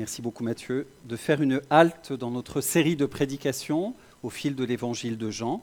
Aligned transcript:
merci 0.00 0.22
beaucoup 0.22 0.44
Mathieu, 0.44 0.86
de 1.04 1.14
faire 1.14 1.42
une 1.42 1.60
halte 1.68 2.14
dans 2.14 2.30
notre 2.30 2.62
série 2.62 2.96
de 2.96 3.04
prédications 3.04 3.92
au 4.22 4.30
fil 4.30 4.54
de 4.54 4.64
l'évangile 4.64 5.18
de 5.18 5.30
Jean. 5.30 5.62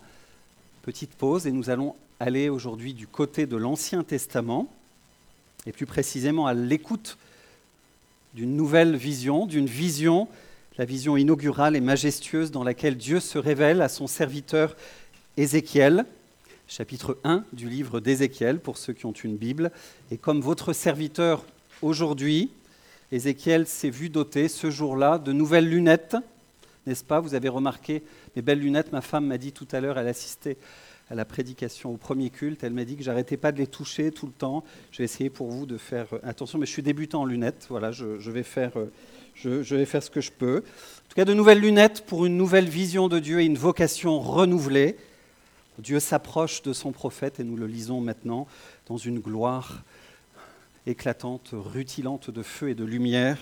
Petite 0.84 1.16
pause 1.16 1.48
et 1.48 1.52
nous 1.52 1.72
allons 1.72 1.96
aller 2.20 2.48
aujourd'hui 2.48 2.94
du 2.94 3.08
côté 3.08 3.48
de 3.48 3.58
l'Ancien 3.58 4.04
Testament 4.04 4.72
et 5.66 5.72
plus 5.72 5.88
précisément 5.88 6.46
à 6.46 6.54
l'écoute 6.54 7.18
d'une 8.36 8.56
nouvelle 8.56 8.96
vision, 8.96 9.48
d'une 9.48 9.66
vision, 9.66 10.28
la 10.78 10.86
vision 10.86 11.18
inaugurale 11.18 11.76
et 11.76 11.82
majestueuse 11.82 12.52
dans 12.52 12.64
laquelle 12.64 12.96
Dieu 12.96 13.20
se 13.20 13.40
révèle 13.40 13.82
à 13.82 13.90
son 13.90 14.06
serviteur 14.06 14.76
Ézéchiel, 15.36 16.06
chapitre 16.68 17.18
1 17.24 17.44
du 17.54 17.70
livre 17.70 18.00
d'Ézéchiel 18.00 18.60
pour 18.60 18.78
ceux 18.78 18.94
qui 18.94 19.08
ont 19.08 19.14
une 19.14 19.36
Bible. 19.36 19.72
Et 20.12 20.18
comme 20.18 20.42
votre 20.42 20.74
serviteur 20.74 21.44
aujourd'hui, 21.82 22.52
Ézéchiel 23.12 23.68
s'est 23.68 23.90
vu 23.90 24.10
doter 24.10 24.50
ce 24.50 24.70
jour-là 24.70 25.18
de 25.18 25.32
nouvelles 25.32 25.70
lunettes, 25.70 26.18
n'est-ce 26.86 27.06
pas? 27.06 27.22
Vous 27.22 27.36
avez 27.36 27.48
remarqué 27.48 28.04
mes 28.36 28.42
belles 28.42 28.60
lunettes. 28.60 28.92
Ma 28.92 29.02
femme 29.02 29.28
m'a 29.28 29.38
dit 29.38 29.54
tout 29.54 29.68
à 29.72 29.80
l'heure, 29.80 29.98
elle 29.98 30.08
assistait 30.08 30.58
à 31.10 31.16
la 31.16 31.24
prédication 31.24 31.94
au 31.94 31.98
premier 31.98 32.30
culte, 32.30 32.66
elle 32.66 32.74
m'a 32.74 32.84
dit 32.84 32.98
que 32.98 33.04
j'arrêtais 33.04 33.38
pas 33.38 33.54
de 33.54 33.60
les 33.60 33.68
toucher 33.68 34.12
tout 34.12 34.26
le 34.26 34.34
temps. 34.34 34.66
Je 34.92 34.98
vais 34.98 35.04
essayer 35.06 35.30
pour 35.30 35.48
vous 35.48 35.66
de 35.66 35.78
faire 35.78 36.08
euh, 36.14 36.20
attention, 36.24 36.60
mais 36.60 36.66
je 36.66 36.72
suis 36.72 36.84
débutant 36.84 37.22
en 37.22 37.26
lunettes. 37.26 37.68
Voilà, 37.70 37.94
je, 37.94 38.30
vais 38.30 38.44
faire, 38.44 38.78
euh, 38.78 38.92
je, 39.36 39.76
vais 39.76 39.86
faire 39.86 40.04
ce 40.04 40.10
que 40.10 40.20
je 40.20 40.32
peux. 40.32 40.58
En 40.58 41.10
tout 41.10 41.16
cas, 41.16 41.24
de 41.24 41.34
nouvelles 41.34 41.62
lunettes 41.62 42.06
pour 42.06 42.26
une 42.26 42.36
nouvelle 42.36 42.68
vision 42.68 43.08
de 43.08 43.20
Dieu 43.20 43.40
et 43.40 43.46
une 43.46 43.58
vocation 43.58 44.20
renouvelée. 44.20 44.98
Dieu 45.80 46.02
s'approche 46.02 46.62
de 46.64 46.74
son 46.74 46.92
prophète 46.92 47.40
et 47.40 47.46
nous 47.46 47.56
le 47.56 47.68
lisons 47.68 48.02
maintenant 48.02 48.48
dans 48.88 48.98
une 48.98 49.20
gloire 49.20 49.84
éclatante, 50.88 51.50
rutilante 51.52 52.30
de 52.32 52.42
feu 52.42 52.70
et 52.70 52.76
de 52.76 52.84
lumière, 52.84 53.38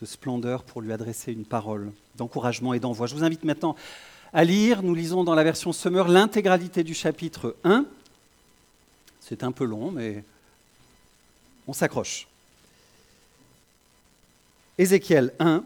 de 0.00 0.06
splendeur 0.06 0.62
pour 0.62 0.80
lui 0.80 0.92
adresser 0.92 1.32
une 1.32 1.44
parole 1.44 1.92
d'encouragement 2.16 2.74
et 2.74 2.80
d'envoi. 2.80 3.06
Je 3.06 3.14
vous 3.14 3.24
invite 3.24 3.44
maintenant 3.44 3.76
à 4.32 4.44
lire, 4.44 4.82
nous 4.82 4.94
lisons 4.94 5.24
dans 5.24 5.34
la 5.34 5.44
version 5.44 5.72
Summer 5.72 6.08
l'intégralité 6.08 6.82
du 6.82 6.94
chapitre 6.94 7.56
1. 7.64 7.84
C'est 9.20 9.42
un 9.42 9.52
peu 9.52 9.64
long, 9.64 9.90
mais 9.90 10.24
on 11.66 11.72
s'accroche. 11.72 12.26
Ézéchiel 14.76 15.32
1, 15.38 15.62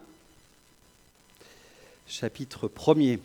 chapitre 2.07 2.69
1er. 2.69 3.21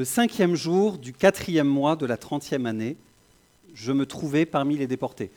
Le 0.00 0.06
cinquième 0.06 0.54
jour 0.54 0.96
du 0.96 1.12
quatrième 1.12 1.68
mois 1.68 1.94
de 1.94 2.06
la 2.06 2.16
trentième 2.16 2.64
année, 2.64 2.96
je 3.74 3.92
me 3.92 4.06
trouvais 4.06 4.46
parmi 4.46 4.78
les 4.78 4.86
déportés. 4.86 5.30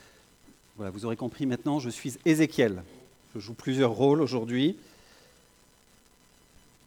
Voilà, 0.77 0.89
vous 0.89 1.03
aurez 1.03 1.17
compris 1.17 1.45
maintenant, 1.45 1.79
je 1.79 1.89
suis 1.89 2.13
Ézéchiel. 2.23 2.81
Je 3.35 3.41
joue 3.41 3.55
plusieurs 3.55 3.91
rôles 3.91 4.21
aujourd'hui. 4.21 4.77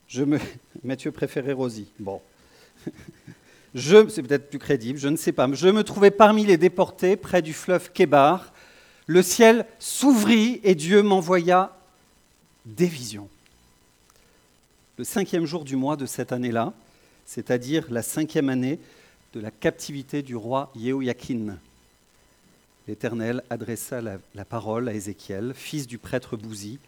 Je 0.08 0.22
me... 0.22 0.38
Mathieu 0.84 1.12
préférait 1.12 1.52
Rosie. 1.52 1.88
Bon. 1.98 2.22
Je... 3.74 4.08
C'est 4.08 4.22
peut-être 4.22 4.48
plus 4.48 4.58
crédible, 4.58 4.98
je 4.98 5.08
ne 5.08 5.16
sais 5.18 5.32
pas. 5.32 5.46
Je 5.52 5.68
me 5.68 5.84
trouvais 5.84 6.10
parmi 6.10 6.46
les 6.46 6.56
déportés 6.56 7.14
près 7.14 7.42
du 7.42 7.52
fleuve 7.52 7.92
Kébar. 7.92 8.54
Le 9.06 9.20
ciel 9.20 9.66
s'ouvrit 9.78 10.62
et 10.64 10.74
Dieu 10.74 11.02
m'envoya 11.02 11.76
des 12.64 12.86
visions. 12.86 13.28
Le 14.96 15.04
cinquième 15.04 15.44
jour 15.44 15.62
du 15.62 15.76
mois 15.76 15.96
de 15.96 16.06
cette 16.06 16.32
année-là, 16.32 16.72
c'est-à-dire 17.26 17.86
la 17.90 18.02
cinquième 18.02 18.48
année 18.48 18.78
de 19.34 19.40
la 19.40 19.50
captivité 19.50 20.22
du 20.22 20.36
roi 20.36 20.72
Yehoiakin. 20.76 21.58
L'Éternel 22.88 23.42
adressa 23.50 24.00
la, 24.00 24.44
parole 24.44 24.88
à 24.88 24.94
Ézéchiel, 24.94 25.52
fils 25.54 25.86
du 25.86 25.98
prêtre 25.98 26.36
Bouzi, 26.36 26.78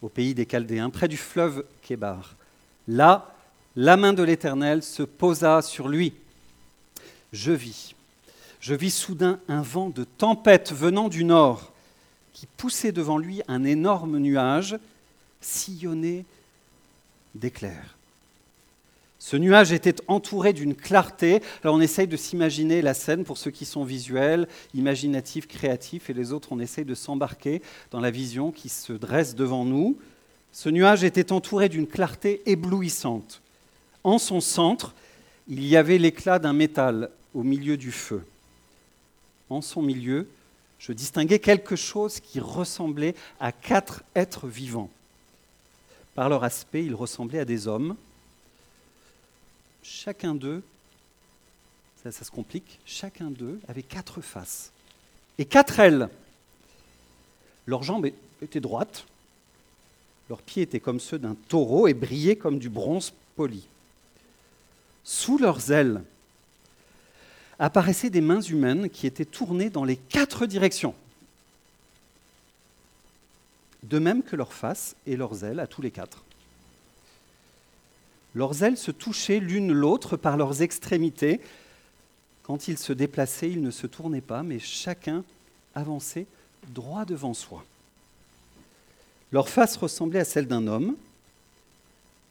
au 0.00 0.08
pays 0.08 0.34
des 0.34 0.46
Chaldéens, 0.46 0.88
près 0.88 1.08
du 1.08 1.18
fleuve 1.18 1.64
Kébar. 1.82 2.34
Là, 2.88 3.34
la 3.76 3.98
main 3.98 4.14
de 4.14 4.22
l'Éternel 4.22 4.82
se 4.82 5.02
posa 5.02 5.60
sur 5.60 5.88
lui. 5.88 6.14
Je 7.32 7.52
vis, 7.52 7.94
je 8.60 8.74
vis 8.74 8.90
soudain 8.90 9.38
un 9.46 9.62
vent 9.62 9.90
de 9.90 10.04
tempête 10.04 10.72
venant 10.72 11.08
du 11.08 11.22
nord, 11.22 11.70
qui 12.32 12.46
poussait 12.56 12.92
devant 12.92 13.18
lui 13.18 13.42
un 13.46 13.62
énorme 13.64 14.18
nuage 14.18 14.78
sillonné 15.42 16.24
d'éclairs. 17.34 17.99
Ce 19.20 19.36
nuage 19.36 19.70
était 19.70 19.96
entouré 20.08 20.54
d'une 20.54 20.74
clarté. 20.74 21.42
Alors 21.62 21.76
on 21.76 21.80
essaye 21.80 22.08
de 22.08 22.16
s'imaginer 22.16 22.80
la 22.80 22.94
scène 22.94 23.24
pour 23.24 23.36
ceux 23.36 23.50
qui 23.50 23.66
sont 23.66 23.84
visuels, 23.84 24.48
imaginatifs, 24.74 25.46
créatifs, 25.46 26.08
et 26.08 26.14
les 26.14 26.32
autres, 26.32 26.48
on 26.52 26.58
essaye 26.58 26.86
de 26.86 26.94
s'embarquer 26.94 27.60
dans 27.90 28.00
la 28.00 28.10
vision 28.10 28.50
qui 28.50 28.70
se 28.70 28.94
dresse 28.94 29.34
devant 29.34 29.66
nous. 29.66 29.98
Ce 30.52 30.70
nuage 30.70 31.04
était 31.04 31.32
entouré 31.32 31.68
d'une 31.68 31.86
clarté 31.86 32.40
éblouissante. 32.46 33.42
En 34.04 34.16
son 34.16 34.40
centre, 34.40 34.94
il 35.48 35.66
y 35.66 35.76
avait 35.76 35.98
l'éclat 35.98 36.38
d'un 36.38 36.54
métal 36.54 37.10
au 37.34 37.42
milieu 37.42 37.76
du 37.76 37.92
feu. 37.92 38.24
En 39.50 39.60
son 39.60 39.82
milieu, 39.82 40.28
je 40.78 40.92
distinguais 40.92 41.40
quelque 41.40 41.76
chose 41.76 42.20
qui 42.20 42.40
ressemblait 42.40 43.14
à 43.38 43.52
quatre 43.52 44.02
êtres 44.14 44.46
vivants. 44.46 44.88
Par 46.14 46.30
leur 46.30 46.42
aspect, 46.42 46.86
ils 46.86 46.94
ressemblaient 46.94 47.40
à 47.40 47.44
des 47.44 47.68
hommes 47.68 47.96
chacun 49.82 50.34
d'eux, 50.34 50.62
ça, 52.02 52.10
se 52.12 52.30
complique, 52.30 52.80
chacun 52.86 53.30
d'eux 53.30 53.60
avait 53.68 53.82
quatre 53.82 54.20
faces 54.20 54.72
et 55.38 55.44
quatre 55.44 55.80
ailes. 55.80 56.08
Leurs 57.66 57.82
jambes 57.82 58.08
étaient 58.40 58.60
droites, 58.60 59.04
leurs 60.30 60.42
pieds 60.42 60.62
étaient 60.62 60.80
comme 60.80 61.00
ceux 61.00 61.18
d'un 61.18 61.36
taureau 61.48 61.88
et 61.88 61.94
brillaient 61.94 62.36
comme 62.36 62.58
du 62.58 62.70
bronze 62.70 63.12
poli. 63.36 63.66
Sous 65.04 65.38
leurs 65.38 65.70
ailes 65.70 66.02
apparaissaient 67.58 68.10
des 68.10 68.22
mains 68.22 68.40
humaines 68.40 68.88
qui 68.88 69.06
étaient 69.06 69.24
tournées 69.24 69.68
dans 69.68 69.84
les 69.84 69.96
quatre 69.96 70.46
directions, 70.46 70.94
de 73.82 73.98
même 73.98 74.22
que 74.22 74.36
leurs 74.36 74.54
faces 74.54 74.96
et 75.06 75.16
leurs 75.16 75.44
ailes 75.44 75.60
à 75.60 75.66
tous 75.66 75.82
les 75.82 75.90
quatre. 75.90 76.24
Leurs 78.34 78.62
ailes 78.62 78.76
se 78.76 78.90
touchaient 78.90 79.40
l'une 79.40 79.72
l'autre 79.72 80.16
par 80.16 80.36
leurs 80.36 80.62
extrémités. 80.62 81.40
Quand 82.44 82.68
ils 82.68 82.78
se 82.78 82.92
déplaçaient, 82.92 83.50
ils 83.50 83.62
ne 83.62 83.70
se 83.70 83.86
tournaient 83.86 84.20
pas, 84.20 84.42
mais 84.42 84.58
chacun 84.58 85.24
avançait 85.74 86.26
droit 86.68 87.04
devant 87.04 87.34
soi. 87.34 87.64
Leur 89.32 89.48
face 89.48 89.76
ressemblait 89.76 90.20
à 90.20 90.24
celle 90.24 90.46
d'un 90.46 90.66
homme, 90.66 90.96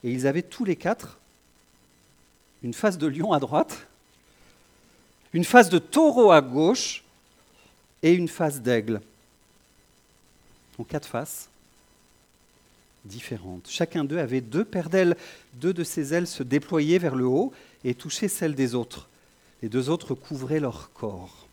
et 0.03 0.11
ils 0.11 0.27
avaient 0.27 0.41
tous 0.41 0.65
les 0.65 0.75
quatre 0.75 1.17
une 2.61 2.73
face 2.73 2.97
de 2.97 3.07
lion 3.07 3.31
à 3.31 3.39
droite, 3.39 3.87
une 5.33 5.45
face 5.45 5.69
de 5.69 5.79
taureau 5.79 6.31
à 6.31 6.41
gauche 6.41 7.03
et 8.03 8.13
une 8.13 8.27
face 8.27 8.61
d'aigle. 8.61 9.01
Donc 10.77 10.87
quatre 10.87 11.07
faces 11.07 11.49
différentes. 13.05 13.67
Chacun 13.69 14.03
d'eux 14.03 14.19
avait 14.19 14.41
deux 14.41 14.65
paires 14.65 14.89
d'ailes. 14.89 15.15
Deux 15.55 15.73
de 15.73 15.83
ses 15.83 16.13
ailes 16.13 16.27
se 16.27 16.43
déployaient 16.43 16.97
vers 16.97 17.15
le 17.15 17.25
haut 17.25 17.53
et 17.83 17.93
touchaient 17.93 18.27
celles 18.27 18.55
des 18.55 18.75
autres. 18.75 19.07
Les 19.61 19.69
deux 19.69 19.89
autres 19.89 20.13
couvraient 20.13 20.59
leur 20.59 20.91
corps. 20.93 21.47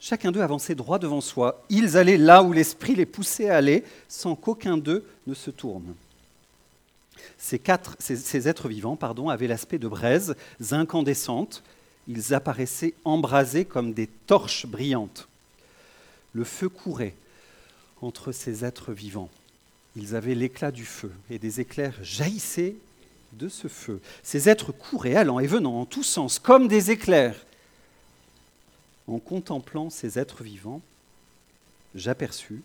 Chacun 0.00 0.32
d'eux 0.32 0.42
avançait 0.42 0.74
droit 0.74 0.98
devant 0.98 1.20
soi. 1.20 1.62
Ils 1.68 1.96
allaient 1.96 2.18
là 2.18 2.42
où 2.42 2.52
l'esprit 2.52 2.96
les 2.96 3.06
poussait 3.06 3.48
à 3.48 3.56
aller, 3.56 3.84
sans 4.08 4.34
qu'aucun 4.34 4.76
d'eux 4.76 5.04
ne 5.28 5.34
se 5.34 5.50
tourne. 5.50 5.94
Ces, 7.38 7.58
quatre, 7.58 7.96
êtres 8.10 8.68
vivants 8.68 8.98
avaient 9.28 9.46
l'aspect 9.46 9.78
de 9.78 9.86
braises 9.86 10.34
incandescentes. 10.72 11.62
Ils 12.08 12.34
apparaissaient 12.34 12.94
embrasés 13.04 13.64
comme 13.64 13.92
des 13.92 14.08
torches 14.08 14.66
brillantes. 14.66 15.28
Le 16.32 16.42
feu 16.42 16.68
courait 16.68 17.14
entre 18.00 18.32
ces 18.32 18.64
êtres 18.64 18.92
vivants. 18.92 19.30
Ils 19.96 20.14
avaient 20.14 20.34
l'éclat 20.34 20.70
du 20.70 20.84
feu, 20.86 21.12
et 21.30 21.38
des 21.38 21.60
éclairs 21.60 22.02
jaillissaient 22.02 22.76
de 23.32 23.48
ce 23.48 23.68
feu. 23.68 24.00
Ces 24.22 24.48
êtres 24.48 24.72
couraient, 24.72 25.16
allant 25.16 25.38
et 25.38 25.46
venant 25.46 25.80
en 25.80 25.86
tous 25.86 26.02
sens, 26.02 26.38
comme 26.38 26.68
des 26.68 26.90
éclairs. 26.90 27.36
En 29.06 29.18
contemplant 29.18 29.90
ces 29.90 30.18
êtres 30.18 30.42
vivants, 30.42 30.80
j'aperçus, 31.94 32.62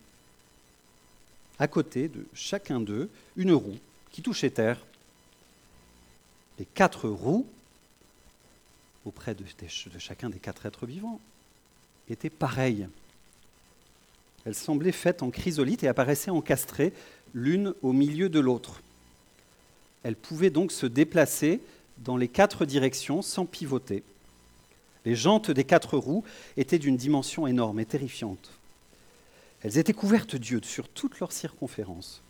à 1.59 1.67
côté 1.67 2.07
de 2.07 2.25
chacun 2.33 2.79
d'eux, 2.79 3.09
une 3.35 3.51
roue 3.51 3.77
qui 4.11 4.21
touchait 4.21 4.51
terre. 4.51 4.85
Les 6.59 6.65
quatre 6.65 7.09
roues, 7.09 7.47
auprès 9.05 9.35
de, 9.35 9.43
de 9.43 9.99
chacun 9.99 10.29
des 10.29 10.39
quatre 10.39 10.65
êtres 10.65 10.85
vivants, 10.85 11.19
étaient 12.09 12.29
pareilles. 12.29 12.87
Elles 14.45 14.55
semblaient 14.55 14.91
faites 14.91 15.23
en 15.23 15.29
chrysolite 15.29 15.83
et 15.83 15.87
apparaissaient 15.87 16.31
encastrées 16.31 16.93
l'une 17.33 17.73
au 17.81 17.93
milieu 17.93 18.29
de 18.29 18.39
l'autre. 18.39 18.81
Elles 20.03 20.15
pouvaient 20.15 20.49
donc 20.49 20.71
se 20.71 20.85
déplacer 20.85 21.59
dans 21.99 22.17
les 22.17 22.27
quatre 22.27 22.65
directions 22.65 23.21
sans 23.21 23.45
pivoter. 23.45 24.03
Les 25.05 25.15
jantes 25.15 25.51
des 25.51 25.63
quatre 25.63 25.97
roues 25.97 26.23
étaient 26.57 26.79
d'une 26.79 26.97
dimension 26.97 27.47
énorme 27.47 27.79
et 27.79 27.85
terrifiante. 27.85 28.51
Elles 29.63 29.77
étaient 29.77 29.93
couvertes 29.93 30.35
d'yeux 30.35 30.61
sur 30.63 30.87
toute 30.87 31.19
leur 31.19 31.31
circonférence. 31.31 32.21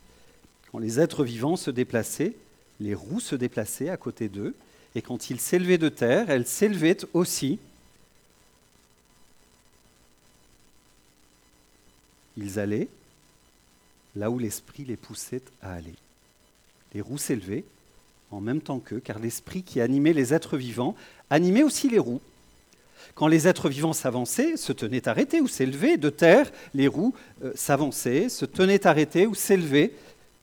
Quand 0.70 0.78
les 0.78 1.00
êtres 1.00 1.24
vivants 1.24 1.56
se 1.56 1.70
déplaçaient, 1.70 2.34
les 2.80 2.94
roues 2.94 3.20
se 3.20 3.34
déplaçaient 3.34 3.90
à 3.90 3.96
côté 3.96 4.28
d'eux, 4.28 4.54
et 4.94 5.02
quand 5.02 5.30
ils 5.30 5.40
s'élevaient 5.40 5.78
de 5.78 5.88
terre, 5.88 6.30
elles 6.30 6.46
s'élevaient 6.46 6.98
aussi. 7.12 7.58
Ils 12.36 12.58
allaient 12.58 12.88
là 14.18 14.30
où 14.30 14.38
l'esprit 14.38 14.84
les 14.84 14.96
poussait 14.96 15.42
à 15.62 15.72
aller. 15.72 15.94
Les 16.92 17.00
roues 17.00 17.18
s'élevaient 17.18 17.64
en 18.30 18.40
même 18.40 18.60
temps 18.60 18.80
qu'eux, 18.80 19.00
car 19.00 19.18
l'esprit 19.18 19.62
qui 19.62 19.80
animait 19.80 20.12
les 20.12 20.34
êtres 20.34 20.58
vivants 20.58 20.94
animait 21.30 21.62
aussi 21.62 21.88
les 21.88 21.98
roues. 21.98 22.20
Quand 23.14 23.28
les 23.28 23.48
êtres 23.48 23.68
vivants 23.68 23.92
s'avançaient, 23.92 24.56
se 24.56 24.72
tenaient 24.72 25.08
arrêtés 25.08 25.40
ou 25.40 25.48
s'élevaient 25.48 25.96
de 25.96 26.10
terre, 26.10 26.50
les 26.74 26.88
roues 26.88 27.14
euh, 27.42 27.52
s'avançaient, 27.54 28.28
se 28.28 28.44
tenaient 28.44 28.86
arrêtés 28.86 29.26
ou 29.26 29.34
s'élevaient 29.34 29.92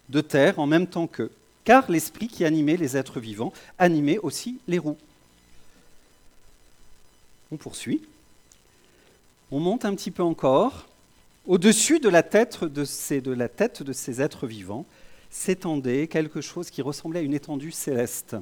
de 0.10 0.22
terre 0.22 0.60
en 0.60 0.66
même 0.66 0.88
temps 0.88 1.08
qu'eux, 1.08 1.32
car 1.64 1.92
l'esprit 1.92 2.28
qui 2.28 2.46
animait 2.46 2.78
les 2.78 2.98
êtres 2.98 3.20
vivants 3.20 3.54
animait 3.78 4.18
aussi 4.20 4.60
les 4.68 4.80
roues. 4.80 4.98
On 7.52 7.58
poursuit. 7.58 8.02
On 9.52 9.60
monte 9.60 9.86
un 9.86 9.96
petit 9.96 10.12
peu 10.12 10.24
encore. 10.24 10.88
Au-dessus 11.48 12.00
de 12.00 12.10
la 12.10 12.24
tête 12.24 12.64
de 12.64 12.84
ces, 12.86 13.22
de 13.22 13.32
la 13.32 13.50
tête 13.50 13.84
de 13.84 13.94
ces 13.94 14.22
êtres 14.22 14.48
vivants 14.48 14.86
s'étendait 15.30 16.08
quelque 16.08 16.42
chose 16.42 16.72
qui 16.72 16.82
ressemblait 16.82 17.20
à 17.20 17.24
une 17.24 17.36
étendue 17.36 17.72
céleste 17.72 18.36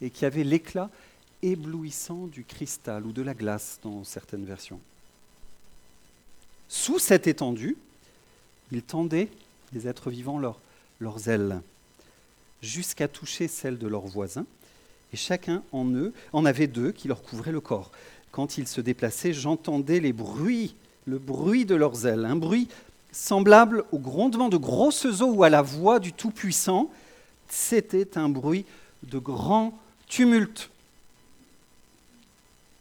et 0.00 0.10
qui 0.10 0.24
avait 0.24 0.44
l'éclat 0.44 0.90
éblouissant 1.42 2.26
du 2.26 2.44
cristal 2.44 3.04
ou 3.04 3.12
de 3.12 3.22
la 3.22 3.34
glace 3.34 3.80
dans 3.82 4.04
certaines 4.04 4.44
versions. 4.44 4.80
Sous 6.68 7.00
cette 7.00 7.26
étendue, 7.26 7.76
ils 8.70 8.82
tendaient, 8.82 9.28
les 9.72 9.88
êtres 9.88 10.10
vivants, 10.10 10.38
leurs 11.00 11.28
ailes, 11.28 11.60
jusqu'à 12.62 13.08
toucher 13.08 13.48
celles 13.48 13.78
de 13.78 13.88
leurs 13.88 14.06
voisins, 14.06 14.46
et 15.12 15.16
chacun 15.16 15.64
en 15.72 15.90
eux 15.94 16.12
en 16.32 16.44
avait 16.44 16.68
deux 16.68 16.92
qui 16.92 17.08
leur 17.08 17.22
couvraient 17.22 17.50
le 17.50 17.60
corps. 17.60 17.90
Quand 18.30 18.58
ils 18.58 18.68
se 18.68 18.80
déplaçaient, 18.80 19.32
j'entendais 19.32 19.98
les 19.98 20.12
bruits, 20.12 20.76
le 21.06 21.18
bruit 21.18 21.64
de 21.64 21.74
leurs 21.74 22.06
ailes, 22.06 22.24
un 22.24 22.36
bruit 22.36 22.68
semblable 23.12 23.84
au 23.92 23.98
grondement 23.98 24.48
de 24.48 24.56
grosses 24.56 25.04
eaux 25.20 25.32
ou 25.32 25.44
à 25.44 25.50
la 25.50 25.62
voix 25.62 25.98
du 25.98 26.12
Tout-Puissant. 26.12 26.90
C'était 27.48 28.16
un 28.16 28.28
bruit 28.28 28.64
de 29.02 29.18
grand 29.18 29.78
tumulte 30.08 30.70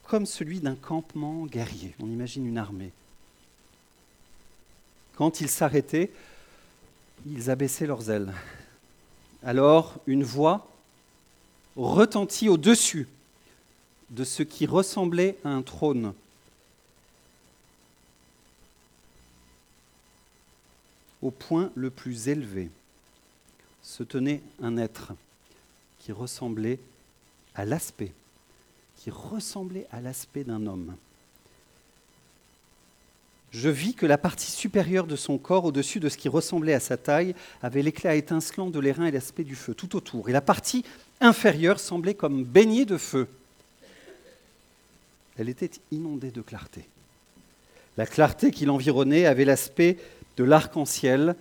comme 0.07 0.25
celui 0.25 0.59
d'un 0.59 0.75
campement 0.75 1.45
guerrier. 1.45 1.93
On 2.01 2.07
imagine 2.07 2.45
une 2.47 2.57
armée. 2.57 2.91
Quand 5.15 5.39
ils 5.39 5.49
s'arrêtaient, 5.49 6.09
ils 7.27 7.51
abaissaient 7.51 7.85
leurs 7.85 8.09
ailes. 8.09 8.33
Alors 9.43 9.97
une 10.07 10.23
voix 10.23 10.67
retentit 11.75 12.49
au-dessus 12.49 13.07
de 14.09 14.23
ce 14.23 14.41
qui 14.41 14.65
ressemblait 14.65 15.37
à 15.45 15.49
un 15.49 15.61
trône. 15.61 16.13
Au 21.21 21.31
point 21.31 21.71
le 21.75 21.89
plus 21.89 22.29
élevé 22.29 22.69
se 23.81 24.03
tenait 24.03 24.41
un 24.61 24.77
être 24.77 25.13
qui 25.99 26.11
ressemblait 26.11 26.79
à 27.55 27.65
l'aspect 27.65 28.13
qui 28.99 29.11
ressemblait 29.11 29.87
à 29.91 30.01
l'aspect 30.01 30.43
d'un 30.43 30.65
homme. 30.67 30.95
Je 33.51 33.69
vis 33.69 33.95
que 33.95 34.05
la 34.05 34.17
partie 34.17 34.51
supérieure 34.51 35.07
de 35.07 35.15
son 35.15 35.37
corps, 35.37 35.65
au-dessus 35.65 35.99
de 35.99 36.09
ce 36.09 36.17
qui 36.17 36.29
ressemblait 36.29 36.73
à 36.73 36.79
sa 36.79 36.97
taille, 36.97 37.33
avait 37.63 37.81
l'éclat 37.81 38.15
étincelant 38.15 38.69
de 38.69 38.79
l'airain 38.79 39.05
et 39.05 39.11
l'aspect 39.11 39.45
du 39.45 39.55
feu 39.55 39.73
tout 39.73 39.95
autour. 39.95 40.29
Et 40.29 40.33
la 40.33 40.41
partie 40.41 40.83
inférieure 41.21 41.79
semblait 41.79 42.13
comme 42.13 42.43
baignée 42.43 42.85
de 42.85 42.97
feu. 42.97 43.27
Elle 45.37 45.49
était 45.49 45.71
inondée 45.91 46.31
de 46.31 46.41
clarté. 46.41 46.85
La 47.97 48.05
clarté 48.05 48.51
qui 48.51 48.65
l'environnait 48.65 49.25
avait 49.25 49.45
l'aspect 49.45 49.97
de 50.39 50.45
l'arc-en-ciel 50.45 51.35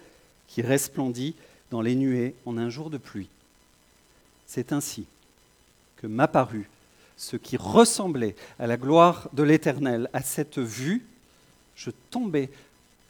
qui 0.49 0.61
resplendit 0.61 1.37
dans 1.71 1.81
les 1.81 1.95
nuées 1.95 2.35
en 2.47 2.59
un 2.59 2.69
jour 2.69 2.91
de 2.91 2.99
pluie. 2.99 3.29
C'est 4.45 4.73
ainsi 4.73 5.07
que 5.99 6.09
m'apparut 6.09 6.69
ce 7.17 7.37
qui 7.37 7.57
ressemblait 7.57 8.35
à 8.59 8.67
la 8.67 8.77
gloire 8.77 9.29
de 9.33 9.45
l'Éternel, 9.45 10.11
à 10.13 10.23
cette 10.23 10.59
vue, 10.59 11.07
je 11.77 11.91
tombais 12.11 12.51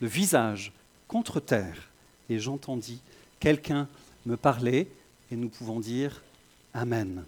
le 0.02 0.08
visage 0.08 0.72
contre 1.06 1.40
terre 1.40 1.88
et 2.28 2.38
j'entendis 2.38 3.00
quelqu'un 3.40 3.88
me 4.26 4.36
parler 4.36 4.88
et 5.30 5.36
nous 5.36 5.48
pouvons 5.48 5.80
dire 5.80 6.22
Amen. 6.74 7.24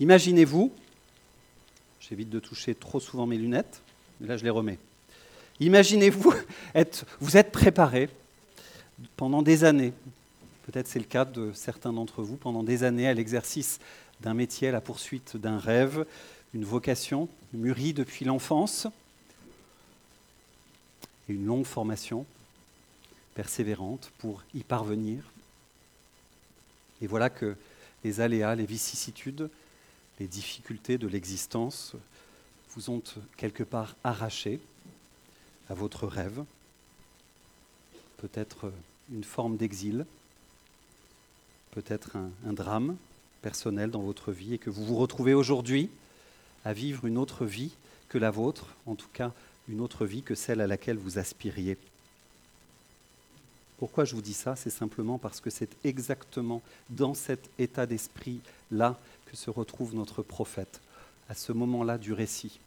Imaginez-vous, 0.00 0.72
j'évite 2.08 2.30
de 2.30 2.40
toucher 2.40 2.74
trop 2.74 3.00
souvent 3.00 3.26
mes 3.26 3.38
lunettes, 3.38 3.82
mais 4.20 4.28
là 4.28 4.36
je 4.36 4.44
les 4.44 4.50
remets. 4.50 4.78
Imaginez-vous, 5.60 6.34
vous 7.20 7.36
êtes 7.36 7.52
préparé 7.52 8.08
pendant 9.16 9.42
des 9.42 9.64
années 9.64 9.92
Peut-être 10.62 10.86
c'est 10.86 11.00
le 11.00 11.04
cas 11.04 11.24
de 11.24 11.52
certains 11.54 11.92
d'entre 11.92 12.22
vous 12.22 12.36
pendant 12.36 12.62
des 12.62 12.84
années 12.84 13.08
à 13.08 13.14
l'exercice 13.14 13.80
d'un 14.20 14.34
métier, 14.34 14.68
à 14.68 14.72
la 14.72 14.80
poursuite 14.80 15.36
d'un 15.36 15.58
rêve, 15.58 16.06
une 16.54 16.64
vocation 16.64 17.28
mûrie 17.52 17.92
depuis 17.92 18.24
l'enfance 18.24 18.86
et 21.28 21.32
une 21.32 21.46
longue 21.46 21.64
formation 21.64 22.24
persévérante 23.34 24.12
pour 24.18 24.42
y 24.54 24.62
parvenir. 24.62 25.24
Et 27.00 27.08
voilà 27.08 27.28
que 27.28 27.56
les 28.04 28.20
aléas, 28.20 28.54
les 28.54 28.66
vicissitudes, 28.66 29.50
les 30.22 30.28
difficultés 30.28 30.98
de 30.98 31.08
l'existence 31.08 31.96
vous 32.76 32.90
ont 32.90 33.02
quelque 33.36 33.64
part 33.64 33.96
arraché 34.04 34.60
à 35.68 35.74
votre 35.74 36.06
rêve, 36.06 36.44
peut-être 38.18 38.72
une 39.12 39.24
forme 39.24 39.56
d'exil, 39.56 40.06
peut-être 41.72 42.16
un, 42.16 42.52
drame 42.52 42.96
personnel 43.42 43.90
dans 43.90 44.02
votre 44.02 44.30
vie 44.30 44.54
et 44.54 44.58
que 44.58 44.70
vous 44.70 44.84
vous 44.84 44.96
retrouvez 44.96 45.34
aujourd'hui 45.34 45.90
à 46.64 46.72
vivre 46.72 47.04
une 47.04 47.18
autre 47.18 47.44
vie 47.44 47.72
que 48.08 48.16
la 48.16 48.30
vôtre, 48.30 48.76
en 48.86 48.94
tout 48.94 49.10
cas 49.12 49.32
une 49.68 49.80
autre 49.80 50.06
vie 50.06 50.22
que 50.22 50.36
celle 50.36 50.60
à 50.60 50.68
laquelle 50.68 50.98
vous 50.98 51.18
aspiriez. 51.18 51.76
Pourquoi 53.78 54.04
je 54.04 54.14
vous 54.14 54.22
dis 54.22 54.34
ça? 54.34 54.54
C'est 54.54 54.70
simplement 54.70 55.18
parce 55.18 55.40
que 55.40 55.50
c'est 55.50 55.76
exactement 55.82 56.62
dans 56.90 57.14
cet 57.14 57.50
état 57.58 57.86
d'esprit-là 57.86 58.96
que 59.32 59.38
se 59.38 59.48
retrouve 59.48 59.94
notre 59.94 60.22
prophète, 60.22 60.82
à 61.30 61.34
ce 61.34 61.52
moment-là 61.52 61.96
du 61.96 62.12
récit, 62.12 62.60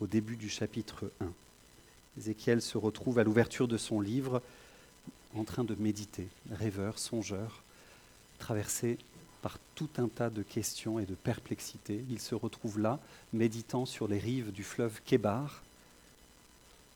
au 0.00 0.06
début 0.06 0.36
du 0.36 0.48
chapitre 0.48 1.12
1. 1.20 1.26
Ézéchiel 2.16 2.62
se 2.62 2.78
retrouve 2.78 3.18
à 3.18 3.22
l'ouverture 3.22 3.68
de 3.68 3.76
son 3.76 4.00
livre 4.00 4.40
en 5.36 5.44
train 5.44 5.62
de 5.62 5.74
méditer, 5.74 6.26
rêveur, 6.52 6.98
songeur, 6.98 7.62
traversé 8.38 8.96
par 9.42 9.58
tout 9.74 9.90
un 9.98 10.08
tas 10.08 10.30
de 10.30 10.42
questions 10.42 10.98
et 10.98 11.04
de 11.04 11.14
perplexités. 11.14 12.02
Il 12.08 12.18
se 12.18 12.34
retrouve 12.34 12.80
là, 12.80 12.98
méditant 13.34 13.84
sur 13.84 14.08
les 14.08 14.18
rives 14.18 14.52
du 14.52 14.64
fleuve 14.64 15.02
Kébar, 15.04 15.62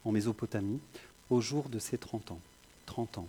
en 0.06 0.12
Mésopotamie, 0.12 0.80
au 1.28 1.42
jour 1.42 1.68
de 1.68 1.78
ses 1.78 1.98
30 1.98 2.32
ans. 2.32 2.40
30 2.86 3.18
ans. 3.18 3.28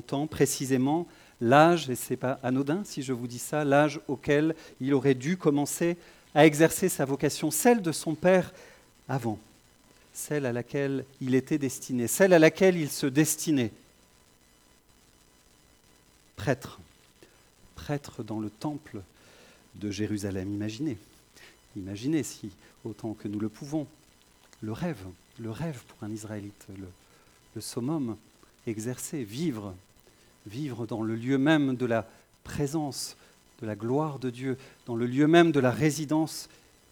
30 0.00 0.12
ans, 0.14 0.26
précisément, 0.26 1.06
l'âge, 1.42 1.90
et 1.90 1.96
c'est 1.96 2.16
pas 2.16 2.38
anodin 2.42 2.82
si 2.84 3.02
je 3.02 3.12
vous 3.12 3.26
dis 3.26 3.38
ça, 3.38 3.62
l'âge 3.62 4.00
auquel 4.08 4.54
il 4.80 4.94
aurait 4.94 5.14
dû 5.14 5.36
commencer 5.36 5.98
à 6.34 6.46
exercer 6.46 6.88
sa 6.88 7.04
vocation, 7.04 7.50
celle 7.50 7.82
de 7.82 7.92
son 7.92 8.14
père 8.14 8.54
avant, 9.06 9.38
celle 10.14 10.46
à 10.46 10.52
laquelle 10.52 11.04
il 11.20 11.34
était 11.34 11.58
destiné, 11.58 12.06
celle 12.06 12.32
à 12.32 12.38
laquelle 12.38 12.78
il 12.78 12.90
se 12.90 13.06
destinait. 13.06 13.70
Prêtre, 16.36 16.80
prêtre 17.74 18.22
dans 18.22 18.40
le 18.40 18.48
temple 18.48 19.02
de 19.74 19.90
Jérusalem. 19.90 20.48
Imaginez, 20.54 20.96
imaginez 21.76 22.22
si, 22.22 22.50
autant 22.86 23.12
que 23.12 23.28
nous 23.28 23.40
le 23.40 23.50
pouvons, 23.50 23.86
le 24.62 24.72
rêve, 24.72 25.04
le 25.38 25.50
rêve 25.50 25.82
pour 25.86 26.02
un 26.02 26.10
Israélite, 26.10 26.66
le, 26.78 26.88
le 27.54 27.60
exercer, 28.66 29.24
vivre, 29.24 29.74
vivre 30.46 30.86
dans 30.86 31.02
le 31.02 31.14
lieu 31.14 31.38
même 31.38 31.76
de 31.76 31.86
la 31.86 32.06
présence, 32.44 33.16
de 33.60 33.66
la 33.66 33.76
gloire 33.76 34.18
de 34.18 34.30
Dieu, 34.30 34.56
dans 34.86 34.96
le 34.96 35.06
lieu 35.06 35.26
même 35.26 35.52
de 35.52 35.60
la 35.60 35.70
résidence 35.70 36.48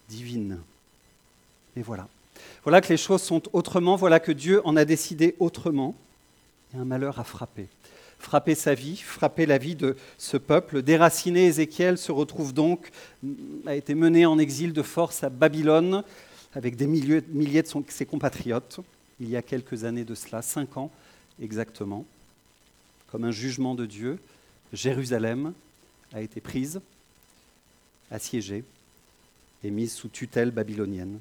divine. 0.09 0.59
Et 1.75 1.81
voilà. 1.81 2.07
Voilà 2.63 2.81
que 2.81 2.89
les 2.89 2.97
choses 2.97 3.21
sont 3.21 3.43
autrement, 3.53 3.95
voilà 3.95 4.19
que 4.19 4.31
Dieu 4.31 4.61
en 4.65 4.75
a 4.75 4.85
décidé 4.85 5.35
autrement, 5.39 5.95
et 6.73 6.77
un 6.77 6.85
malheur 6.85 7.19
a 7.19 7.23
frappé 7.23 7.67
frapper 8.21 8.55
sa 8.55 8.73
vie, 8.73 8.97
frapper 8.97 9.45
la 9.45 9.57
vie 9.57 9.75
de 9.75 9.97
ce 10.17 10.37
peuple. 10.37 10.81
Déraciné, 10.81 11.47
Ézéchiel 11.47 11.97
se 11.97 12.11
retrouve 12.11 12.53
donc, 12.53 12.91
a 13.65 13.75
été 13.75 13.95
mené 13.95 14.25
en 14.25 14.37
exil 14.37 14.73
de 14.73 14.83
force 14.83 15.23
à 15.23 15.29
Babylone 15.29 16.03
avec 16.53 16.75
des 16.75 16.87
milliers, 16.87 17.21
de 17.21 17.67
ses 17.87 18.05
compatriotes, 18.05 18.79
il 19.19 19.29
y 19.29 19.37
a 19.37 19.41
quelques 19.41 19.85
années 19.85 20.03
de 20.03 20.15
cela, 20.15 20.41
cinq 20.41 20.77
ans 20.77 20.91
exactement, 21.41 22.05
comme 23.07 23.25
un 23.25 23.31
jugement 23.31 23.75
de 23.75 23.85
Dieu. 23.85 24.19
Jérusalem 24.71 25.53
a 26.13 26.21
été 26.21 26.39
prise, 26.39 26.81
assiégée 28.09 28.63
et 29.63 29.71
mise 29.71 29.93
sous 29.93 30.07
tutelle 30.07 30.51
babylonienne. 30.51 31.19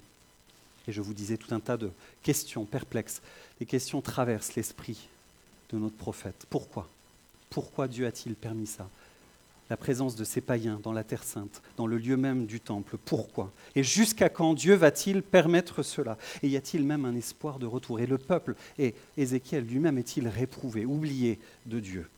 Et 0.86 0.92
je 0.92 1.00
vous 1.00 1.14
disais 1.14 1.36
tout 1.36 1.54
un 1.54 1.60
tas 1.60 1.76
de 1.76 1.90
questions 2.22 2.64
perplexes. 2.64 3.20
Les 3.58 3.66
questions 3.66 4.00
traversent 4.00 4.54
l'esprit 4.54 5.08
de 5.70 5.78
notre 5.78 5.96
prophète. 5.96 6.46
Pourquoi? 6.48 6.88
Pourquoi 7.50 7.88
Dieu 7.88 8.06
a-t-il 8.06 8.34
permis 8.34 8.66
ça? 8.66 8.88
La 9.70 9.76
présence 9.76 10.16
de 10.16 10.24
ces 10.24 10.40
païens 10.40 10.80
dans 10.82 10.92
la 10.92 11.04
Terre 11.04 11.22
sainte, 11.22 11.62
dans 11.76 11.86
le 11.86 11.96
lieu 11.96 12.16
même 12.16 12.44
du 12.46 12.60
temple. 12.60 12.98
Pourquoi? 13.04 13.52
Et 13.76 13.84
jusqu'à 13.84 14.28
quand 14.28 14.54
Dieu 14.54 14.74
va-t-il 14.74 15.22
permettre 15.22 15.82
cela? 15.82 16.18
Et 16.42 16.48
y 16.48 16.56
a-t-il 16.56 16.84
même 16.84 17.04
un 17.04 17.14
espoir 17.14 17.60
de 17.60 17.66
retour? 17.66 18.00
Et 18.00 18.06
le 18.06 18.18
peuple, 18.18 18.56
et 18.78 18.94
Ézéchiel 19.16 19.64
lui-même, 19.64 19.96
est-il 19.96 20.26
réprouvé, 20.26 20.84
oublié 20.84 21.38
de 21.66 21.78
Dieu? 21.78 22.08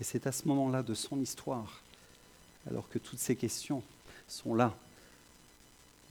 Et 0.00 0.04
c'est 0.04 0.26
à 0.26 0.32
ce 0.32 0.48
moment-là 0.48 0.82
de 0.82 0.94
son 0.94 1.20
histoire, 1.20 1.82
alors 2.68 2.88
que 2.88 2.98
toutes 2.98 3.18
ces 3.18 3.36
questions 3.36 3.82
sont 4.26 4.54
là, 4.54 4.74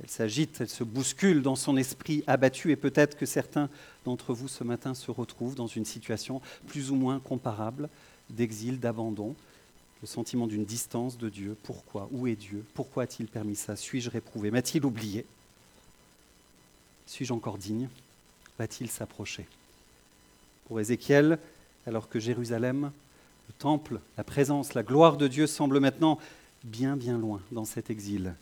elle 0.04 0.10
s'agite, 0.10 0.60
elle 0.60 0.70
se 0.70 0.84
bouscule 0.84 1.42
dans 1.42 1.56
son 1.56 1.77
esprit 1.77 2.24
abattu 2.27 2.72
et 2.72 2.75
peut-être 2.75 3.18
que 3.18 3.25
certains 3.25 3.70
d'entre 4.04 4.34
vous 4.34 4.48
ce 4.48 4.63
matin 4.63 4.94
se 4.94 5.10
retrouvent 5.10 5.56
dans 5.56 5.68
une 5.68 5.86
situation 5.86 6.42
plus 6.68 6.92
ou 6.92 6.96
moins 6.96 7.20
comparable 7.20 7.89
d'exil, 8.30 8.80
d'abandon, 8.80 9.36
le 10.06 10.08
sentiment 10.08 10.46
d'une 10.46 10.66
distance 10.66 11.18
de 11.18 11.30
Dieu. 11.30 11.58
Pourquoi? 11.64 12.08
Où 12.12 12.28
est 12.28 12.36
Dieu? 12.36 12.64
Pourquoi 12.76 13.04
a-t-il 13.04 13.28
permis 13.28 13.56
ça? 13.56 13.76
Suis-je 13.76 14.12
réprouvé? 14.12 14.52
M'a-t-il 14.52 14.86
oublié? 14.86 15.26
Suis-je 17.08 17.34
encore 17.34 17.58
digne? 17.58 17.90
Va-t-il 18.60 18.88
s'approcher? 18.92 19.48
Pour 20.68 20.80
Ézéchiel, 20.80 21.40
alors 21.88 22.08
que 22.08 22.20
Jérusalem, 22.20 22.92
le 23.48 23.54
temple, 23.58 24.00
la 24.16 24.24
présence, 24.24 24.76
la 24.76 24.84
gloire 24.84 25.18
de 25.18 25.28
Dieu 25.28 25.48
semble 25.48 25.80
maintenant 25.80 26.20
bien 26.64 26.96
bien 26.96 27.18
loin 27.18 27.42
dans 27.52 27.66
cet 27.66 27.90
exil, 27.90 28.36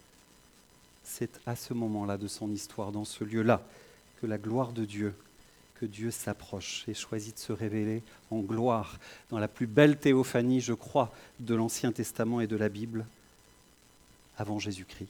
c'est 1.06 1.40
à 1.46 1.56
ce 1.56 1.74
moment-là 1.74 2.18
de 2.18 2.28
son 2.28 2.52
histoire, 2.52 2.92
dans 2.92 3.06
ce 3.06 3.24
lieu-là, 3.24 3.66
que 4.20 4.28
la 4.28 4.38
gloire 4.38 4.74
de 4.74 4.84
Dieu, 4.84 5.16
que 5.84 5.88
Dieu 5.90 6.12
s'approche 6.12 6.86
et 6.88 6.94
choisit 6.94 7.36
de 7.36 7.40
se 7.42 7.52
révéler 7.52 8.04
en 8.32 8.40
gloire, 8.40 8.98
dans 9.30 9.38
la 9.38 9.50
plus 9.50 9.68
belle 9.68 9.98
théophanie, 9.98 10.62
je 10.62 10.72
crois, 10.72 11.14
de 11.42 11.56
l'Ancien 11.56 11.92
Testament 11.92 12.40
et 12.40 12.48
de 12.48 12.56
la 12.56 12.70
Bible, 12.70 13.06
avant 14.38 14.60
Jésus-Christ. 14.60 15.10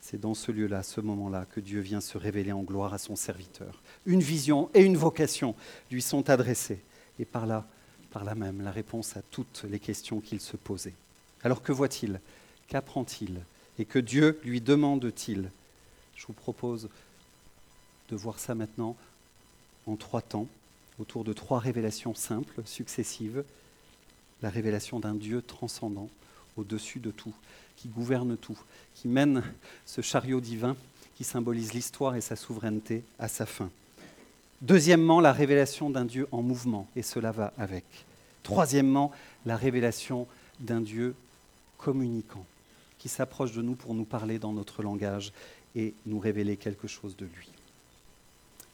C'est 0.00 0.20
dans 0.20 0.34
ce 0.34 0.50
lieu-là, 0.50 0.82
ce 0.82 1.00
moment-là, 1.00 1.46
que 1.54 1.60
Dieu 1.60 1.78
vient 1.78 2.00
se 2.00 2.18
révéler 2.18 2.50
en 2.50 2.62
gloire 2.62 2.94
à 2.94 2.98
son 2.98 3.14
serviteur. 3.14 3.80
Une 4.06 4.22
vision 4.22 4.70
et 4.74 4.82
une 4.82 4.96
vocation 4.96 5.54
lui 5.92 6.02
sont 6.02 6.28
adressées. 6.28 6.80
Et 7.20 7.24
par 7.24 7.46
là, 7.46 7.64
par 8.10 8.24
là 8.24 8.34
même, 8.34 8.60
la 8.60 8.72
réponse 8.72 9.16
à 9.16 9.22
toutes 9.30 9.64
les 9.70 9.78
questions 9.78 10.18
qu'il 10.18 10.40
se 10.40 10.56
posait. 10.56 10.94
Alors 11.44 11.62
que 11.62 11.70
voit-il? 11.70 12.20
Qu'apprend-il? 12.66 13.38
Et 13.78 13.84
que 13.84 14.00
Dieu 14.00 14.40
lui 14.42 14.60
demande-t-il? 14.60 15.48
Je 16.16 16.26
vous 16.26 16.32
propose 16.32 16.88
de 18.08 18.16
voir 18.16 18.38
ça 18.38 18.54
maintenant 18.54 18.96
en 19.86 19.96
trois 19.96 20.22
temps, 20.22 20.46
autour 20.98 21.24
de 21.24 21.32
trois 21.32 21.58
révélations 21.58 22.14
simples, 22.14 22.62
successives. 22.64 23.44
La 24.42 24.50
révélation 24.50 25.00
d'un 25.00 25.14
Dieu 25.14 25.42
transcendant, 25.42 26.08
au-dessus 26.56 26.98
de 26.98 27.10
tout, 27.10 27.34
qui 27.76 27.88
gouverne 27.88 28.36
tout, 28.36 28.58
qui 28.94 29.08
mène 29.08 29.42
ce 29.84 30.00
chariot 30.00 30.40
divin 30.40 30.76
qui 31.16 31.24
symbolise 31.24 31.72
l'histoire 31.72 32.14
et 32.14 32.20
sa 32.20 32.36
souveraineté 32.36 33.02
à 33.18 33.28
sa 33.28 33.46
fin. 33.46 33.70
Deuxièmement, 34.60 35.20
la 35.20 35.32
révélation 35.32 35.90
d'un 35.90 36.04
Dieu 36.04 36.28
en 36.30 36.42
mouvement, 36.42 36.86
et 36.94 37.02
cela 37.02 37.32
va 37.32 37.52
avec. 37.58 37.84
Troisièmement, 38.42 39.12
la 39.44 39.56
révélation 39.56 40.26
d'un 40.60 40.80
Dieu 40.80 41.14
communicant 41.78 42.44
qui 42.98 43.08
s'approche 43.08 43.52
de 43.52 43.62
nous 43.62 43.74
pour 43.74 43.94
nous 43.94 44.04
parler 44.04 44.38
dans 44.38 44.52
notre 44.52 44.82
langage 44.82 45.32
et 45.74 45.94
nous 46.06 46.18
révéler 46.18 46.56
quelque 46.56 46.88
chose 46.88 47.16
de 47.16 47.26
lui. 47.26 47.48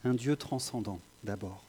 Un 0.05 0.15
Dieu 0.15 0.37
transcendant 0.37 1.01
d'abord. 1.25 1.63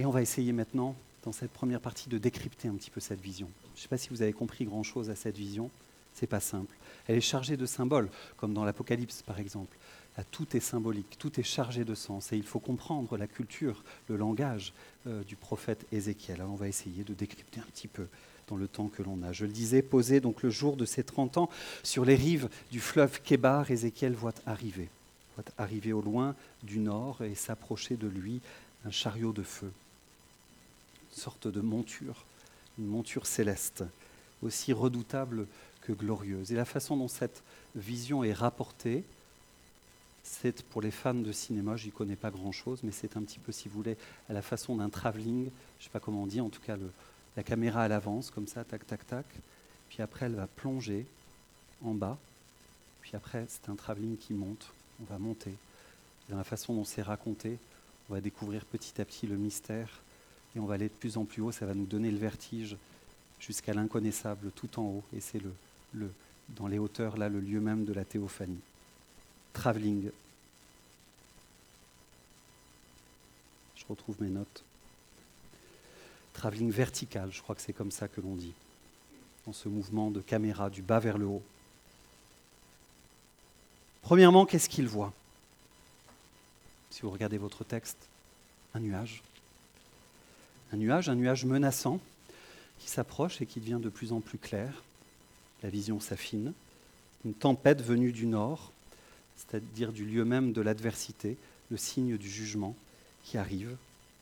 Et 0.00 0.04
on 0.04 0.10
va 0.10 0.22
essayer 0.22 0.52
maintenant, 0.52 0.94
dans 1.24 1.32
cette 1.32 1.50
première 1.50 1.80
partie, 1.80 2.08
de 2.08 2.18
décrypter 2.18 2.68
un 2.68 2.74
petit 2.74 2.90
peu 2.90 3.00
cette 3.00 3.20
vision. 3.20 3.50
Je 3.74 3.80
ne 3.80 3.82
sais 3.82 3.88
pas 3.88 3.98
si 3.98 4.10
vous 4.10 4.22
avez 4.22 4.32
compris 4.32 4.64
grand-chose 4.64 5.10
à 5.10 5.16
cette 5.16 5.36
vision. 5.36 5.70
Ce 6.14 6.22
n'est 6.22 6.28
pas 6.28 6.40
simple. 6.40 6.74
Elle 7.06 7.16
est 7.16 7.20
chargée 7.20 7.56
de 7.56 7.66
symboles, 7.66 8.08
comme 8.36 8.54
dans 8.54 8.64
l'Apocalypse 8.64 9.22
par 9.22 9.38
exemple 9.38 9.76
tout 10.24 10.56
est 10.56 10.60
symbolique, 10.60 11.18
tout 11.18 11.38
est 11.38 11.44
chargé 11.44 11.84
de 11.84 11.94
sens. 11.94 12.32
Et 12.32 12.36
il 12.36 12.44
faut 12.44 12.60
comprendre 12.60 13.16
la 13.16 13.26
culture, 13.26 13.82
le 14.08 14.16
langage 14.16 14.72
euh, 15.06 15.22
du 15.24 15.36
prophète 15.36 15.86
Ézéchiel. 15.92 16.40
Alors 16.40 16.52
on 16.52 16.56
va 16.56 16.68
essayer 16.68 17.04
de 17.04 17.14
décrypter 17.14 17.60
un 17.60 17.70
petit 17.70 17.88
peu 17.88 18.06
dans 18.48 18.56
le 18.56 18.68
temps 18.68 18.88
que 18.88 19.02
l'on 19.02 19.22
a. 19.22 19.32
Je 19.32 19.44
le 19.44 19.52
disais, 19.52 19.82
posé 19.82 20.20
donc 20.20 20.42
le 20.42 20.50
jour 20.50 20.76
de 20.76 20.84
ses 20.84 21.04
30 21.04 21.38
ans 21.38 21.50
sur 21.82 22.04
les 22.04 22.14
rives 22.14 22.48
du 22.70 22.80
fleuve 22.80 23.20
Kébar, 23.22 23.70
Ézéchiel 23.70 24.14
voit 24.14 24.34
arriver, 24.46 24.88
voit 25.36 25.44
arriver 25.58 25.92
au 25.92 26.00
loin 26.00 26.34
du 26.62 26.78
nord 26.78 27.22
et 27.22 27.34
s'approcher 27.34 27.96
de 27.96 28.08
lui 28.08 28.40
un 28.84 28.90
chariot 28.90 29.32
de 29.32 29.42
feu, 29.42 29.70
une 31.10 31.18
sorte 31.18 31.48
de 31.48 31.60
monture, 31.60 32.24
une 32.78 32.86
monture 32.86 33.26
céleste, 33.26 33.84
aussi 34.42 34.72
redoutable 34.72 35.46
que 35.82 35.92
glorieuse. 35.92 36.52
Et 36.52 36.56
la 36.56 36.64
façon 36.64 36.96
dont 36.96 37.08
cette 37.08 37.42
vision 37.74 38.24
est 38.24 38.32
rapportée, 38.32 39.04
c'est 40.22 40.62
pour 40.62 40.82
les 40.82 40.90
fans 40.90 41.14
de 41.14 41.32
cinéma, 41.32 41.76
j'y 41.76 41.90
connais 41.90 42.16
pas 42.16 42.30
grand-chose, 42.30 42.80
mais 42.82 42.92
c'est 42.92 43.16
un 43.16 43.22
petit 43.22 43.38
peu, 43.38 43.50
si 43.50 43.68
vous 43.68 43.76
voulez, 43.76 43.96
à 44.28 44.32
la 44.32 44.42
façon 44.42 44.76
d'un 44.76 44.90
travelling, 44.90 45.44
je 45.44 45.48
ne 45.48 45.84
sais 45.84 45.90
pas 45.90 46.00
comment 46.00 46.22
on 46.22 46.26
dit, 46.26 46.40
en 46.40 46.50
tout 46.50 46.60
cas 46.60 46.76
la 47.38 47.44
caméra 47.44 47.84
à 47.84 47.88
l'avance, 47.88 48.32
comme 48.32 48.48
ça, 48.48 48.64
tac, 48.64 48.84
tac, 48.84 49.06
tac. 49.06 49.24
Puis 49.88 50.02
après, 50.02 50.26
elle 50.26 50.34
va 50.34 50.48
plonger 50.48 51.06
en 51.84 51.94
bas. 51.94 52.18
Puis 53.00 53.12
après, 53.14 53.46
c'est 53.48 53.68
un 53.68 53.76
travelling 53.76 54.16
qui 54.16 54.32
monte, 54.32 54.72
on 55.00 55.04
va 55.04 55.20
monter. 55.20 55.54
Dans 56.28 56.36
la 56.36 56.42
façon 56.42 56.74
dont 56.74 56.84
c'est 56.84 57.00
raconté, 57.00 57.56
on 58.10 58.14
va 58.14 58.20
découvrir 58.20 58.64
petit 58.64 59.00
à 59.00 59.04
petit 59.04 59.28
le 59.28 59.36
mystère 59.36 60.00
et 60.56 60.58
on 60.58 60.66
va 60.66 60.74
aller 60.74 60.88
de 60.88 60.94
plus 60.94 61.16
en 61.16 61.24
plus 61.24 61.40
haut, 61.40 61.52
ça 61.52 61.64
va 61.64 61.74
nous 61.74 61.86
donner 61.86 62.10
le 62.10 62.18
vertige 62.18 62.76
jusqu'à 63.38 63.72
l'inconnaissable 63.72 64.50
tout 64.50 64.80
en 64.80 64.82
haut. 64.82 65.04
Et 65.16 65.20
c'est 65.20 65.40
le, 65.94 66.10
dans 66.48 66.66
les 66.66 66.80
hauteurs, 66.80 67.16
là, 67.16 67.28
le 67.28 67.38
lieu 67.38 67.60
même 67.60 67.84
de 67.84 67.92
la 67.92 68.04
théophanie 68.04 68.58
travelling. 69.52 70.10
Je 73.76 73.84
retrouve 73.88 74.20
mes 74.20 74.28
notes. 74.28 74.64
Travelling 76.38 76.70
vertical, 76.70 77.30
je 77.32 77.42
crois 77.42 77.56
que 77.56 77.60
c'est 77.60 77.72
comme 77.72 77.90
ça 77.90 78.06
que 78.06 78.20
l'on 78.20 78.36
dit, 78.36 78.52
dans 79.44 79.52
ce 79.52 79.68
mouvement 79.68 80.10
de 80.10 80.20
caméra 80.20 80.70
du 80.70 80.82
bas 80.82 81.00
vers 81.00 81.18
le 81.18 81.26
haut. 81.26 81.42
Premièrement, 84.02 84.46
qu'est-ce 84.46 84.68
qu'il 84.68 84.86
voit? 84.86 85.12
Si 86.90 87.02
vous 87.02 87.10
regardez 87.10 87.38
votre 87.38 87.64
texte, 87.64 87.98
un 88.72 88.80
nuage. 88.80 89.22
Un 90.72 90.76
nuage, 90.76 91.08
un 91.08 91.16
nuage 91.16 91.44
menaçant 91.44 92.00
qui 92.78 92.88
s'approche 92.88 93.42
et 93.42 93.46
qui 93.46 93.58
devient 93.58 93.80
de 93.82 93.88
plus 93.88 94.12
en 94.12 94.20
plus 94.20 94.38
clair. 94.38 94.84
La 95.64 95.70
vision 95.70 95.98
s'affine. 95.98 96.52
Une 97.24 97.34
tempête 97.34 97.82
venue 97.82 98.12
du 98.12 98.26
nord 98.26 98.70
c'est-à-dire 99.38 99.92
du 99.92 100.04
lieu 100.04 100.24
même 100.24 100.52
de 100.52 100.60
l'adversité, 100.60 101.36
le 101.70 101.76
signe 101.76 102.16
du 102.16 102.28
jugement 102.28 102.74
qui 103.24 103.38
arrive, 103.38 103.76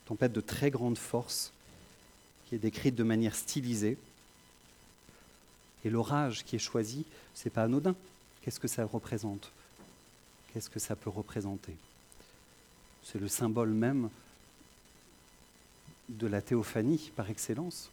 tempête 0.04 0.32
de 0.32 0.40
très 0.40 0.70
grande 0.70 0.99
force, 0.99 1.52
qui 2.47 2.55
est 2.55 2.59
décrite 2.59 2.95
de 2.95 3.03
manière 3.03 3.35
stylisée. 3.35 3.99
Et 5.85 5.91
l'orage 5.91 6.45
qui 6.45 6.57
est 6.57 6.61
choisi, 6.61 7.05
ce 7.35 7.45
n'est 7.45 7.50
pas 7.50 7.65
anodin. 7.65 7.95
Qu'est-ce 8.43 8.61
que 8.61 8.69
ça 8.69 8.85
représente? 8.85 9.50
Qu'est-ce 10.53 10.71
que 10.71 10.81
ça 10.81 10.97
peut 10.97 11.11
représenter? 11.11 11.75
C'est 13.03 13.21
le 13.21 13.29
symbole 13.29 13.71
même 13.71 14.11
de 16.09 16.26
la 16.26 16.41
théophanie 16.41 17.12
par 17.15 17.31
excellence. 17.31 17.91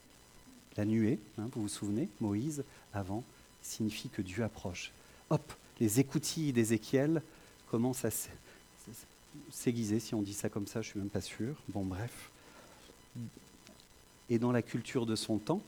La 0.78 0.86
nuée, 0.86 1.20
hein, 1.38 1.50
vous 1.54 1.64
vous 1.64 1.68
souvenez, 1.68 2.10
Moïse, 2.20 2.64
avant, 2.94 3.24
signifie 3.62 4.10
que 4.10 4.22
Dieu 4.22 4.44
approche. 4.44 4.92
Hop, 5.30 5.54
les 5.80 6.00
écoutilles 6.00 6.54
d'Ézéchiel 6.54 7.22
commencent 7.70 8.06
à 8.06 8.12
s'aiguiser, 9.52 10.00
si 10.00 10.16
on 10.16 10.22
dit 10.22 10.34
ça 10.34 10.50
comme 10.50 10.68
ça, 10.68 10.82
je 10.82 10.88
ne 10.88 10.92
suis 10.92 11.00
même 11.00 11.10
pas 11.10 11.22
sûr. 11.22 11.56
Bon, 11.70 11.84
bref. 11.84 12.30
Et 14.30 14.40
dans 14.40 14.52
la 14.52 14.62
culture 14.62 15.06
de 15.06 15.16
son 15.16 15.38
temps, 15.38 15.62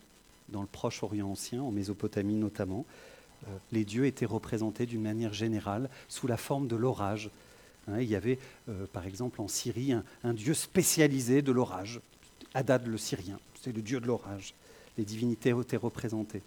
dans 0.50 0.62
le 0.62 0.68
Proche-Orient 0.68 1.30
ancien, 1.30 1.62
en 1.62 1.72
Mésopotamie 1.72 2.36
notamment, 2.36 2.86
euh, 3.48 3.58
les 3.72 3.86
dieux 3.86 4.06
étaient 4.06 4.26
représentés 4.26 4.86
d'une 4.86 5.02
manière 5.02 5.34
générale 5.34 5.90
sous 6.08 6.28
la 6.28 6.38
forme 6.38 6.68
de 6.68 6.76
l'orage, 6.76 7.30
Hein, 7.88 8.02
il 8.02 8.10
y 8.10 8.16
avait, 8.16 8.40
euh, 8.70 8.88
par 8.92 9.06
exemple, 9.06 9.42
en 9.42 9.48
Syrie, 9.48 9.94
un, 10.24 10.34
dieu 10.34 10.54
spécialisé 10.54 11.42
de 11.42 11.52
l'orage, 11.52 12.02
Hadad 12.54 12.86
le 12.88 12.98
Syrien, 12.98 13.40
c'est 13.62 13.72
le 13.72 13.82
dieu 13.82 14.00
de 14.00 14.08
l'orage. 14.08 14.54
Les 14.98 15.06
divinités 15.06 15.50
étaient 15.50 15.78
représentées. 15.78 16.42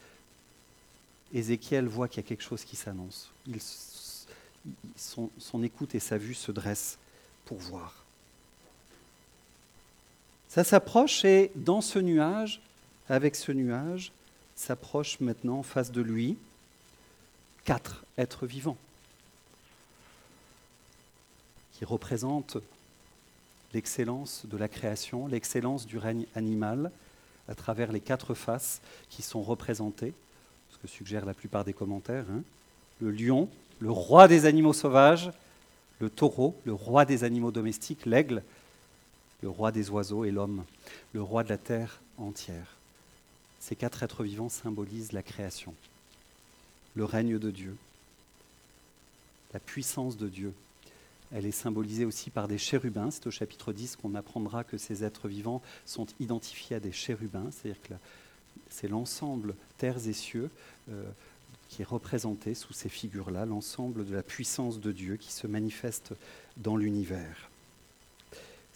Ézéchiel 1.32 1.86
voit 1.86 2.08
qu'il 2.08 2.22
y 2.22 2.26
a 2.26 2.28
quelque 2.28 2.42
chose 2.42 2.64
qui 2.64 2.76
s'annonce. 2.76 3.30
Son, 4.96 5.30
son 5.38 5.62
écoute 5.62 5.94
et 5.94 6.00
sa 6.00 6.18
vue 6.18 6.34
se 6.34 6.50
dressent 6.50 6.98
pour 7.44 7.58
voir. 7.58 8.04
Ça 10.48 10.64
s'approche 10.64 11.24
et 11.24 11.50
dans 11.56 11.80
ce 11.80 11.98
nuage, 11.98 12.60
avec 13.08 13.36
ce 13.36 13.52
nuage, 13.52 14.12
s'approche 14.56 15.20
maintenant 15.20 15.58
en 15.58 15.62
face 15.62 15.92
de 15.92 16.00
lui 16.00 16.36
quatre 17.64 18.04
êtres 18.16 18.46
vivants 18.46 18.78
qui 21.74 21.84
représentent 21.84 22.56
l'excellence 23.72 24.46
de 24.46 24.56
la 24.56 24.68
création, 24.68 25.28
l'excellence 25.28 25.86
du 25.86 25.98
règne 25.98 26.26
animal 26.34 26.90
à 27.48 27.54
travers 27.54 27.92
les 27.92 28.00
quatre 28.00 28.34
faces 28.34 28.80
qui 29.10 29.22
sont 29.22 29.42
représentées, 29.42 30.12
ce 30.70 30.78
que 30.78 30.88
suggèrent 30.88 31.26
la 31.26 31.34
plupart 31.34 31.64
des 31.64 31.72
commentaires. 31.72 32.24
Hein. 32.32 32.42
Le 33.00 33.10
lion, 33.10 33.48
le 33.78 33.90
roi 33.90 34.26
des 34.26 34.46
animaux 34.46 34.72
sauvages, 34.72 35.30
le 36.00 36.10
taureau, 36.10 36.56
le 36.64 36.72
roi 36.72 37.04
des 37.04 37.22
animaux 37.22 37.52
domestiques, 37.52 38.06
l'aigle, 38.06 38.42
le 39.42 39.48
roi 39.48 39.72
des 39.72 39.90
oiseaux 39.90 40.24
et 40.24 40.30
l'homme, 40.30 40.64
le 41.12 41.22
roi 41.22 41.44
de 41.44 41.48
la 41.48 41.58
terre 41.58 42.00
entière. 42.16 42.76
Ces 43.60 43.76
quatre 43.76 44.02
êtres 44.02 44.24
vivants 44.24 44.48
symbolisent 44.48 45.12
la 45.12 45.22
création, 45.22 45.74
le 46.94 47.04
règne 47.04 47.38
de 47.38 47.50
Dieu, 47.50 47.76
la 49.52 49.60
puissance 49.60 50.16
de 50.16 50.28
Dieu. 50.28 50.52
Elle 51.32 51.46
est 51.46 51.50
symbolisée 51.50 52.04
aussi 52.04 52.30
par 52.30 52.48
des 52.48 52.56
chérubins. 52.56 53.10
C'est 53.10 53.26
au 53.26 53.30
chapitre 53.30 53.72
10 53.72 53.96
qu'on 53.96 54.14
apprendra 54.14 54.64
que 54.64 54.78
ces 54.78 55.04
êtres 55.04 55.28
vivants 55.28 55.62
sont 55.84 56.06
identifiés 56.20 56.76
à 56.76 56.80
des 56.80 56.92
chérubins, 56.92 57.50
c'est-à-dire 57.50 57.82
que 57.82 57.94
c'est 58.70 58.88
l'ensemble, 58.88 59.54
terres 59.76 60.08
et 60.08 60.12
cieux, 60.12 60.50
euh, 60.90 61.04
qui 61.68 61.82
est 61.82 61.86
représenté 61.86 62.54
sous 62.54 62.72
ces 62.72 62.88
figures-là, 62.88 63.44
l'ensemble 63.44 64.06
de 64.06 64.14
la 64.14 64.22
puissance 64.22 64.80
de 64.80 64.90
Dieu 64.90 65.16
qui 65.16 65.32
se 65.32 65.46
manifeste 65.46 66.14
dans 66.56 66.76
l'univers. 66.76 67.47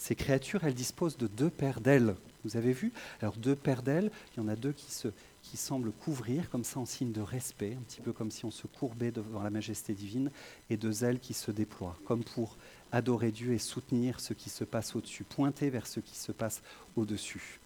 Ces 0.03 0.17
créatures, 0.17 0.65
elles 0.65 0.75
disposent 0.75 1.17
de 1.17 1.29
deux 1.29 1.49
paires 1.49 1.81
d'ailes. 1.81 2.17
Vous 2.45 2.57
avez 2.57 2.73
vu 2.73 2.93
Alors 3.21 3.37
deux 3.37 3.55
paires 3.55 3.85
d'ailes, 3.85 4.11
il 4.35 4.41
y 4.41 4.45
en 4.45 4.49
a 4.49 4.57
deux 4.57 4.73
qui, 4.73 4.91
se, 4.91 5.07
qui 5.45 5.57
semblent 5.57 5.93
couvrir 5.93 6.51
comme 6.51 6.65
ça 6.65 6.81
en 6.81 6.87
signe 6.87 7.13
de 7.13 7.21
respect, 7.21 7.77
un 7.79 7.83
petit 7.83 8.01
peu 8.01 8.13
comme 8.13 8.33
si 8.33 8.45
on 8.45 8.51
se 8.51 8.67
courbait 8.67 9.13
devant 9.13 9.45
la 9.45 9.51
majesté 9.51 9.95
divine, 9.95 10.33
et 10.71 10.77
deux 10.77 11.05
ailes 11.05 11.21
qui 11.21 11.35
se 11.35 11.53
déploient, 11.53 11.97
comme 12.05 12.25
pour 12.25 12.57
adorer 12.91 13.31
Dieu 13.31 13.53
et 13.53 13.61
soutenir 13.61 14.19
ce 14.19 14.33
qui 14.35 14.51
se 14.51 14.65
passe 14.65 14.97
au-dessus, 14.97 15.23
pointer 15.23 15.71
vers 15.71 15.87
ce 15.87 16.01
qui 16.01 16.17
se 16.17 16.33
passe 16.33 16.63
au-dessus. 16.97 17.61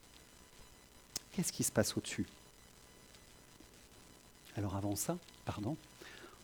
Qu'est-ce 1.32 1.54
qui 1.54 1.64
se 1.64 1.72
passe 1.72 1.96
au-dessus? 1.96 2.26
Alors 4.58 4.76
avant 4.76 4.94
ça, 4.94 5.16
pardon, 5.46 5.74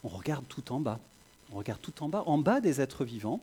on 0.05 0.09
regarde 0.09 0.47
tout 0.49 0.73
en 0.73 0.81
bas. 0.81 1.01
On 1.53 1.59
regarde 1.59 1.83
tout 1.83 2.03
en 2.03 2.09
bas, 2.09 2.23
en 2.25 2.39
bas 2.39 2.63
des 2.63 2.81
êtres 2.81 3.05
vivants, 3.05 3.43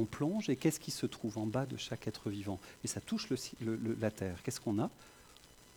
on 0.00 0.04
plonge 0.04 0.48
et 0.48 0.56
qu'est-ce 0.56 0.80
qui 0.80 0.90
se 0.90 1.06
trouve 1.06 1.38
en 1.38 1.46
bas 1.46 1.66
de 1.66 1.76
chaque 1.76 2.08
être 2.08 2.30
vivant? 2.30 2.58
Et 2.84 2.88
ça 2.88 3.00
touche 3.00 3.28
la 4.00 4.10
terre. 4.10 4.38
Qu'est-ce 4.42 4.60
qu'on 4.60 4.80
a? 4.80 4.90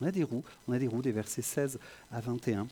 On 0.01 0.06
a 0.08 0.12
des 0.12 0.24
roues, 0.24 0.44
on 0.68 0.74
a 0.74 0.80
des 0.80 0.88
roues 0.88 1.01
des 1.01 1.12
versets 1.12 1.42
16 1.42 1.80
à 2.12 2.22
21. 2.22 2.68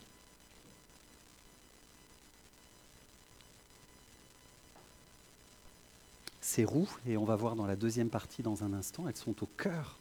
Ces 6.42 6.66
roues, 6.66 6.90
et 7.08 7.16
on 7.16 7.24
va 7.24 7.36
voir 7.36 7.56
dans 7.56 7.66
la 7.66 7.76
deuxième 7.76 8.10
partie 8.10 8.42
dans 8.42 8.64
un 8.64 8.74
instant, 8.74 9.08
elles 9.08 9.16
sont 9.16 9.44
au 9.44 9.48
cœur. 9.58 9.98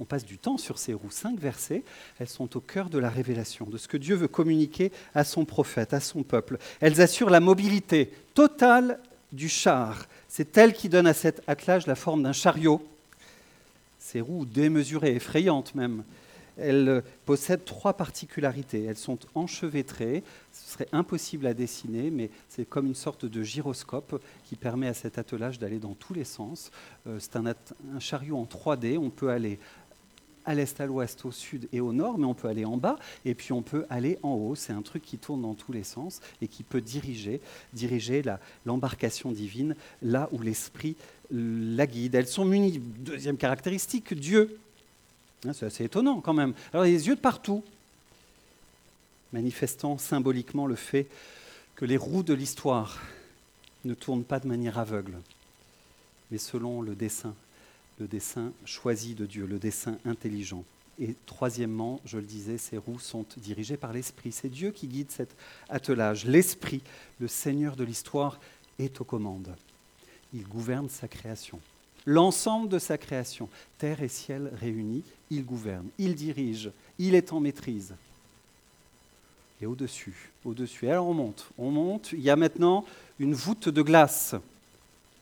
On 0.00 0.04
passe 0.04 0.24
du 0.24 0.38
temps 0.38 0.58
sur 0.58 0.78
ces 0.78 0.94
roues. 0.94 1.10
Cinq 1.10 1.40
versets, 1.40 1.82
elles 2.20 2.28
sont 2.28 2.56
au 2.56 2.60
cœur 2.60 2.88
de 2.88 2.98
la 2.98 3.10
révélation, 3.10 3.66
de 3.66 3.78
ce 3.78 3.88
que 3.88 3.96
Dieu 3.96 4.14
veut 4.14 4.28
communiquer 4.28 4.92
à 5.14 5.24
son 5.24 5.44
prophète, 5.44 5.92
à 5.92 6.00
son 6.00 6.22
peuple. 6.22 6.58
Elles 6.80 7.00
assurent 7.00 7.30
la 7.30 7.40
mobilité 7.40 8.12
totale 8.34 9.00
du 9.32 9.48
char. 9.48 10.06
C'est 10.28 10.56
elle 10.56 10.72
qui 10.72 10.88
donne 10.88 11.06
à 11.06 11.14
cet 11.14 11.42
attelage 11.46 11.86
la 11.86 11.94
forme 11.94 12.22
d'un 12.22 12.32
chariot. 12.32 12.86
Ces 13.98 14.20
roues 14.20 14.44
démesurées, 14.44 15.16
effrayantes 15.16 15.74
même. 15.74 16.04
Elles 16.56 17.04
possèdent 17.24 17.64
trois 17.64 17.92
particularités. 17.92 18.84
Elles 18.84 18.96
sont 18.96 19.18
enchevêtrées, 19.34 20.24
ce 20.52 20.72
serait 20.72 20.88
impossible 20.92 21.46
à 21.46 21.54
dessiner, 21.54 22.10
mais 22.10 22.30
c'est 22.48 22.68
comme 22.68 22.86
une 22.86 22.96
sorte 22.96 23.26
de 23.26 23.42
gyroscope 23.42 24.20
qui 24.44 24.56
permet 24.56 24.88
à 24.88 24.94
cet 24.94 25.18
attelage 25.18 25.58
d'aller 25.58 25.78
dans 25.78 25.94
tous 25.94 26.14
les 26.14 26.24
sens. 26.24 26.72
Euh, 27.06 27.18
c'est 27.20 27.36
un, 27.36 27.54
chariot 28.00 28.36
en 28.36 28.44
3D, 28.44 28.98
on 28.98 29.10
peut 29.10 29.30
aller 29.30 29.60
à 30.48 30.54
l'est, 30.54 30.80
à 30.80 30.86
l'ouest, 30.86 31.26
au 31.26 31.30
sud 31.30 31.68
et 31.74 31.80
au 31.80 31.92
nord, 31.92 32.16
mais 32.16 32.24
on 32.24 32.32
peut 32.32 32.48
aller 32.48 32.64
en 32.64 32.78
bas 32.78 32.98
et 33.26 33.34
puis 33.34 33.52
on 33.52 33.60
peut 33.60 33.84
aller 33.90 34.18
en 34.22 34.32
haut. 34.32 34.54
C'est 34.54 34.72
un 34.72 34.80
truc 34.80 35.02
qui 35.02 35.18
tourne 35.18 35.42
dans 35.42 35.52
tous 35.52 35.72
les 35.72 35.84
sens 35.84 36.22
et 36.40 36.48
qui 36.48 36.62
peut 36.62 36.80
diriger, 36.80 37.42
diriger 37.74 38.22
l'embarcation 38.64 39.30
divine 39.30 39.76
là 40.00 40.30
où 40.32 40.40
l'esprit 40.40 40.96
la 41.30 41.86
guide. 41.86 42.14
Elles 42.14 42.26
sont 42.26 42.46
munies, 42.46 42.78
deuxième 42.78 43.36
caractéristique, 43.36 44.14
Dieu. 44.14 44.58
Hein, 45.46 45.52
c'est 45.52 45.66
assez 45.66 45.84
étonnant 45.84 46.22
quand 46.22 46.32
même. 46.32 46.54
Alors 46.72 46.86
il 46.86 46.94
y 46.94 46.96
a 46.96 46.98
yeux 46.98 47.16
de 47.16 47.20
partout, 47.20 47.62
manifestant 49.34 49.98
symboliquement 49.98 50.66
le 50.66 50.76
fait 50.76 51.08
que 51.76 51.84
les 51.84 51.98
roues 51.98 52.22
de 52.22 52.32
l'histoire 52.32 53.02
ne 53.84 53.92
tournent 53.92 54.24
pas 54.24 54.40
de 54.40 54.48
manière 54.48 54.78
aveugle, 54.78 55.18
mais 56.30 56.38
selon 56.38 56.80
le 56.80 56.94
dessein 56.94 57.34
le 57.98 58.06
dessin 58.06 58.52
choisi 58.64 59.14
de 59.14 59.26
Dieu, 59.26 59.46
le 59.46 59.58
dessin 59.58 59.98
intelligent. 60.04 60.64
Et 61.00 61.14
troisièmement, 61.26 62.00
je 62.04 62.18
le 62.18 62.24
disais, 62.24 62.58
ces 62.58 62.76
roues 62.76 62.98
sont 62.98 63.24
dirigées 63.36 63.76
par 63.76 63.92
l'Esprit. 63.92 64.32
C'est 64.32 64.48
Dieu 64.48 64.72
qui 64.72 64.88
guide 64.88 65.10
cet 65.10 65.36
attelage. 65.68 66.24
L'Esprit, 66.24 66.82
le 67.20 67.28
Seigneur 67.28 67.76
de 67.76 67.84
l'histoire, 67.84 68.40
est 68.78 69.00
aux 69.00 69.04
commandes. 69.04 69.54
Il 70.34 70.46
gouverne 70.46 70.88
sa 70.88 71.06
création. 71.06 71.60
L'ensemble 72.04 72.68
de 72.68 72.78
sa 72.78 72.98
création, 72.98 73.48
terre 73.76 74.02
et 74.02 74.08
ciel 74.08 74.50
réunis, 74.54 75.04
il 75.30 75.44
gouverne, 75.44 75.88
il 75.98 76.14
dirige, 76.14 76.70
il 76.98 77.14
est 77.14 77.32
en 77.32 77.40
maîtrise. 77.40 77.94
Et 79.60 79.66
au-dessus, 79.66 80.30
au-dessus, 80.44 80.88
alors 80.88 81.06
on 81.08 81.14
monte, 81.14 81.50
on 81.58 81.70
monte, 81.70 82.12
il 82.12 82.20
y 82.20 82.30
a 82.30 82.36
maintenant 82.36 82.84
une 83.18 83.34
voûte 83.34 83.68
de 83.68 83.82
glace 83.82 84.36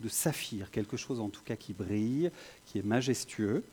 de 0.00 0.08
saphir, 0.08 0.70
quelque 0.70 0.96
chose 0.96 1.20
en 1.20 1.28
tout 1.28 1.42
cas 1.42 1.56
qui 1.56 1.72
brille, 1.72 2.30
qui 2.66 2.78
est 2.78 2.84
majestueux. 2.84 3.64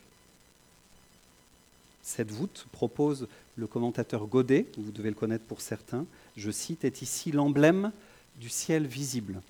Cette 2.01 2.31
voûte 2.31 2.67
propose 2.71 3.27
le 3.55 3.67
commentateur 3.67 4.25
Godet, 4.27 4.67
vous 4.77 4.91
devez 4.91 5.09
le 5.09 5.15
connaître 5.15 5.45
pour 5.45 5.61
certains, 5.61 6.05
je 6.35 6.51
cite, 6.51 6.83
est 6.85 7.01
ici 7.01 7.31
l'emblème 7.31 7.91
du 8.37 8.49
ciel 8.49 8.87
visible, 8.87 9.41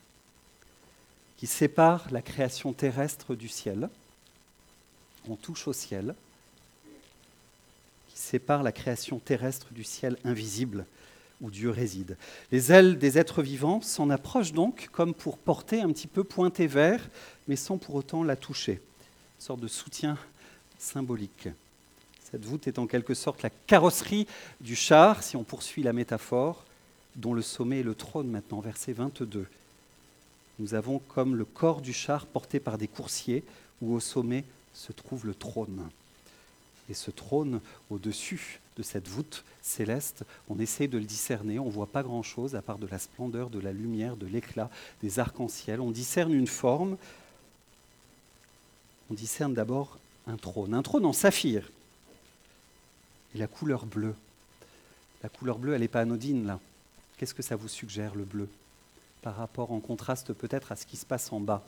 qui 1.37 1.47
sépare 1.47 2.11
la 2.11 2.21
création 2.21 2.73
terrestre 2.73 3.35
du 3.35 3.47
ciel. 3.47 3.89
On 5.27 5.35
touche 5.35 5.67
au 5.67 5.73
ciel, 5.73 6.15
qui 8.09 8.19
sépare 8.19 8.61
la 8.61 8.71
création 8.71 9.19
terrestre 9.19 9.73
du 9.73 9.83
ciel 9.83 10.17
invisible 10.23 10.85
où 11.43 11.51
Dieu 11.51 11.69
réside. 11.69 12.17
Les 12.51 12.71
ailes 12.71 12.97
des 12.97 13.19
êtres 13.19 13.43
vivants 13.43 13.81
s'en 13.81 14.09
approchent 14.09 14.53
donc 14.53 14.87
comme 14.91 15.13
pour 15.13 15.37
porter 15.37 15.81
un 15.81 15.91
petit 15.91 16.07
peu 16.07 16.23
pointé 16.23 16.65
vers, 16.65 17.07
mais 17.47 17.57
sans 17.57 17.77
pour 17.77 17.95
autant 17.95 18.23
la 18.23 18.37
toucher. 18.37 18.81
Une 19.39 19.45
sorte 19.45 19.59
de 19.59 19.67
soutien 19.67 20.17
symbolique. 20.79 21.49
Cette 22.31 22.45
voûte 22.45 22.67
est 22.67 22.79
en 22.79 22.87
quelque 22.87 23.13
sorte 23.13 23.43
la 23.43 23.49
carrosserie 23.49 24.25
du 24.61 24.75
char, 24.75 25.21
si 25.21 25.35
on 25.35 25.43
poursuit 25.43 25.83
la 25.83 25.93
métaphore, 25.93 26.63
dont 27.17 27.33
le 27.33 27.41
sommet 27.41 27.81
est 27.81 27.83
le 27.83 27.93
trône 27.93 28.29
maintenant, 28.29 28.61
verset 28.61 28.93
22. 28.93 29.45
Nous 30.59 30.73
avons 30.73 30.99
comme 30.99 31.35
le 31.35 31.45
corps 31.45 31.81
du 31.81 31.93
char 31.93 32.25
porté 32.25 32.59
par 32.59 32.77
des 32.77 32.87
coursiers, 32.87 33.43
où 33.81 33.93
au 33.93 33.99
sommet 33.99 34.45
se 34.73 34.93
trouve 34.93 35.25
le 35.25 35.35
trône. 35.35 35.89
Et 36.89 36.93
ce 36.93 37.11
trône, 37.11 37.61
au-dessus 37.89 38.59
de 38.75 38.83
cette 38.83 39.07
voûte 39.07 39.45
céleste, 39.61 40.25
on 40.49 40.59
essaie 40.59 40.87
de 40.87 40.97
le 40.97 41.05
discerner, 41.05 41.59
on 41.59 41.67
ne 41.67 41.71
voit 41.71 41.87
pas 41.87 42.03
grand-chose 42.03 42.55
à 42.55 42.61
part 42.61 42.77
de 42.77 42.87
la 42.87 42.99
splendeur, 42.99 43.49
de 43.49 43.59
la 43.59 43.71
lumière, 43.71 44.17
de 44.17 44.25
l'éclat, 44.25 44.69
des 45.01 45.19
arcs-en-ciel. 45.19 45.79
On 45.79 45.91
discerne 45.91 46.33
une 46.33 46.47
forme, 46.47 46.97
on 49.09 49.13
discerne 49.13 49.53
d'abord 49.53 49.97
un 50.27 50.37
trône, 50.37 50.73
un 50.73 50.81
trône 50.81 51.05
en 51.05 51.13
saphir, 51.13 51.69
et 53.35 53.37
la 53.37 53.47
couleur 53.47 53.85
bleue. 53.85 54.15
La 55.21 55.29
couleur 55.29 55.57
bleue, 55.57 55.73
elle 55.73 55.81
n'est 55.81 55.87
pas 55.87 56.01
anodine 56.01 56.45
là. 56.45 56.59
Qu'est-ce 57.17 57.33
que 57.33 57.43
ça 57.43 57.55
vous 57.55 57.69
suggère, 57.69 58.15
le 58.15 58.25
bleu 58.25 58.49
Par 59.21 59.35
rapport, 59.35 59.71
en 59.71 59.79
contraste 59.79 60.33
peut-être 60.33 60.71
à 60.71 60.75
ce 60.75 60.85
qui 60.85 60.97
se 60.97 61.05
passe 61.05 61.31
en 61.31 61.39
bas? 61.39 61.63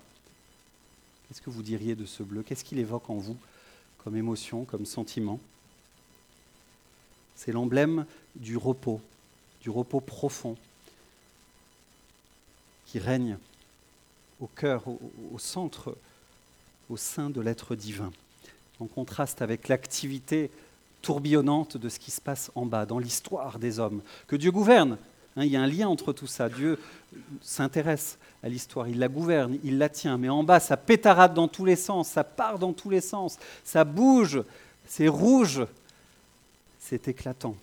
Qu'est-ce 1.27 1.41
que 1.41 1.49
vous 1.49 1.63
diriez 1.63 1.95
de 1.95 2.05
ce 2.05 2.23
bleu? 2.23 2.43
Qu'est-ce 2.43 2.63
qu'il 2.63 2.79
évoque 2.79 3.09
en 3.09 3.15
vous? 3.15 3.37
Comme 4.05 4.15
émotion, 4.15 4.65
comme 4.65 4.85
sentiment. 4.85 5.39
C'est 7.35 7.51
l'emblème 7.51 8.05
du 8.35 8.55
repos, 8.55 9.01
du 9.61 9.71
repos 9.71 9.99
profond 9.99 10.55
qui 12.85 12.99
règne 12.99 13.37
au 14.39 14.45
cœur, 14.45 14.83
au, 14.87 15.39
centre, 15.39 15.97
au 16.89 16.97
sein 16.97 17.31
de 17.31 17.41
l'être 17.41 17.75
divin, 17.75 18.11
en 18.79 18.85
contraste 18.85 19.41
avec 19.41 19.67
l'activité 19.69 20.51
tourbillonnante 21.01 21.75
de 21.75 21.89
ce 21.89 21.97
qui 21.97 22.11
se 22.11 22.21
passe 22.21 22.51
en 22.53 22.67
bas, 22.67 22.85
dans 22.85 22.99
l'histoire 22.99 23.57
des 23.57 23.79
hommes, 23.79 24.03
que 24.27 24.35
Dieu 24.35 24.51
gouverne. 24.51 24.99
Hein, 25.35 25.43
il 25.43 25.51
y 25.51 25.57
a 25.57 25.61
un 25.61 25.67
lien 25.67 25.87
entre 25.87 26.13
tout 26.13 26.27
ça. 26.27 26.49
Dieu 26.49 26.79
s'intéresse 27.41 28.17
à 28.43 28.49
l'histoire, 28.49 28.87
il 28.87 28.99
la 28.99 29.07
gouverne, 29.07 29.57
il 29.63 29.77
la 29.77 29.89
tient. 29.89 30.17
Mais 30.17 30.29
en 30.29 30.43
bas, 30.43 30.59
ça 30.59 30.77
pétarade 30.77 31.33
dans 31.33 31.47
tous 31.47 31.65
les 31.65 31.75
sens, 31.75 32.09
ça 32.09 32.23
part 32.23 32.59
dans 32.59 32.73
tous 32.73 32.89
les 32.89 33.01
sens, 33.01 33.37
ça 33.63 33.83
bouge, 33.83 34.43
c'est 34.85 35.07
rouge, 35.07 35.65
c'est 36.79 37.07
éclatant. 37.07 37.55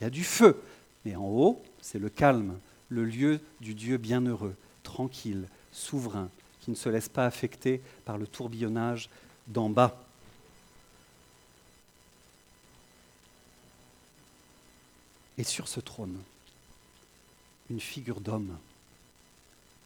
Il 0.00 0.04
y 0.04 0.06
a 0.06 0.10
du 0.10 0.24
feu. 0.24 0.60
Mais 1.04 1.16
en 1.16 1.24
haut, 1.24 1.62
c'est 1.80 1.98
le 1.98 2.08
calme, 2.08 2.58
le 2.88 3.04
lieu 3.04 3.40
du 3.60 3.74
Dieu 3.74 3.96
bienheureux, 3.96 4.54
tranquille, 4.82 5.46
souverain, 5.72 6.28
qui 6.60 6.70
ne 6.70 6.76
se 6.76 6.88
laisse 6.88 7.08
pas 7.08 7.26
affecter 7.26 7.80
par 8.04 8.18
le 8.18 8.26
tourbillonnage 8.26 9.08
d'en 9.46 9.70
bas. 9.70 10.02
Et 15.38 15.44
sur 15.44 15.68
ce 15.68 15.80
trône, 15.80 16.16
une 17.70 17.80
figure 17.80 18.20
d'homme. 18.20 18.56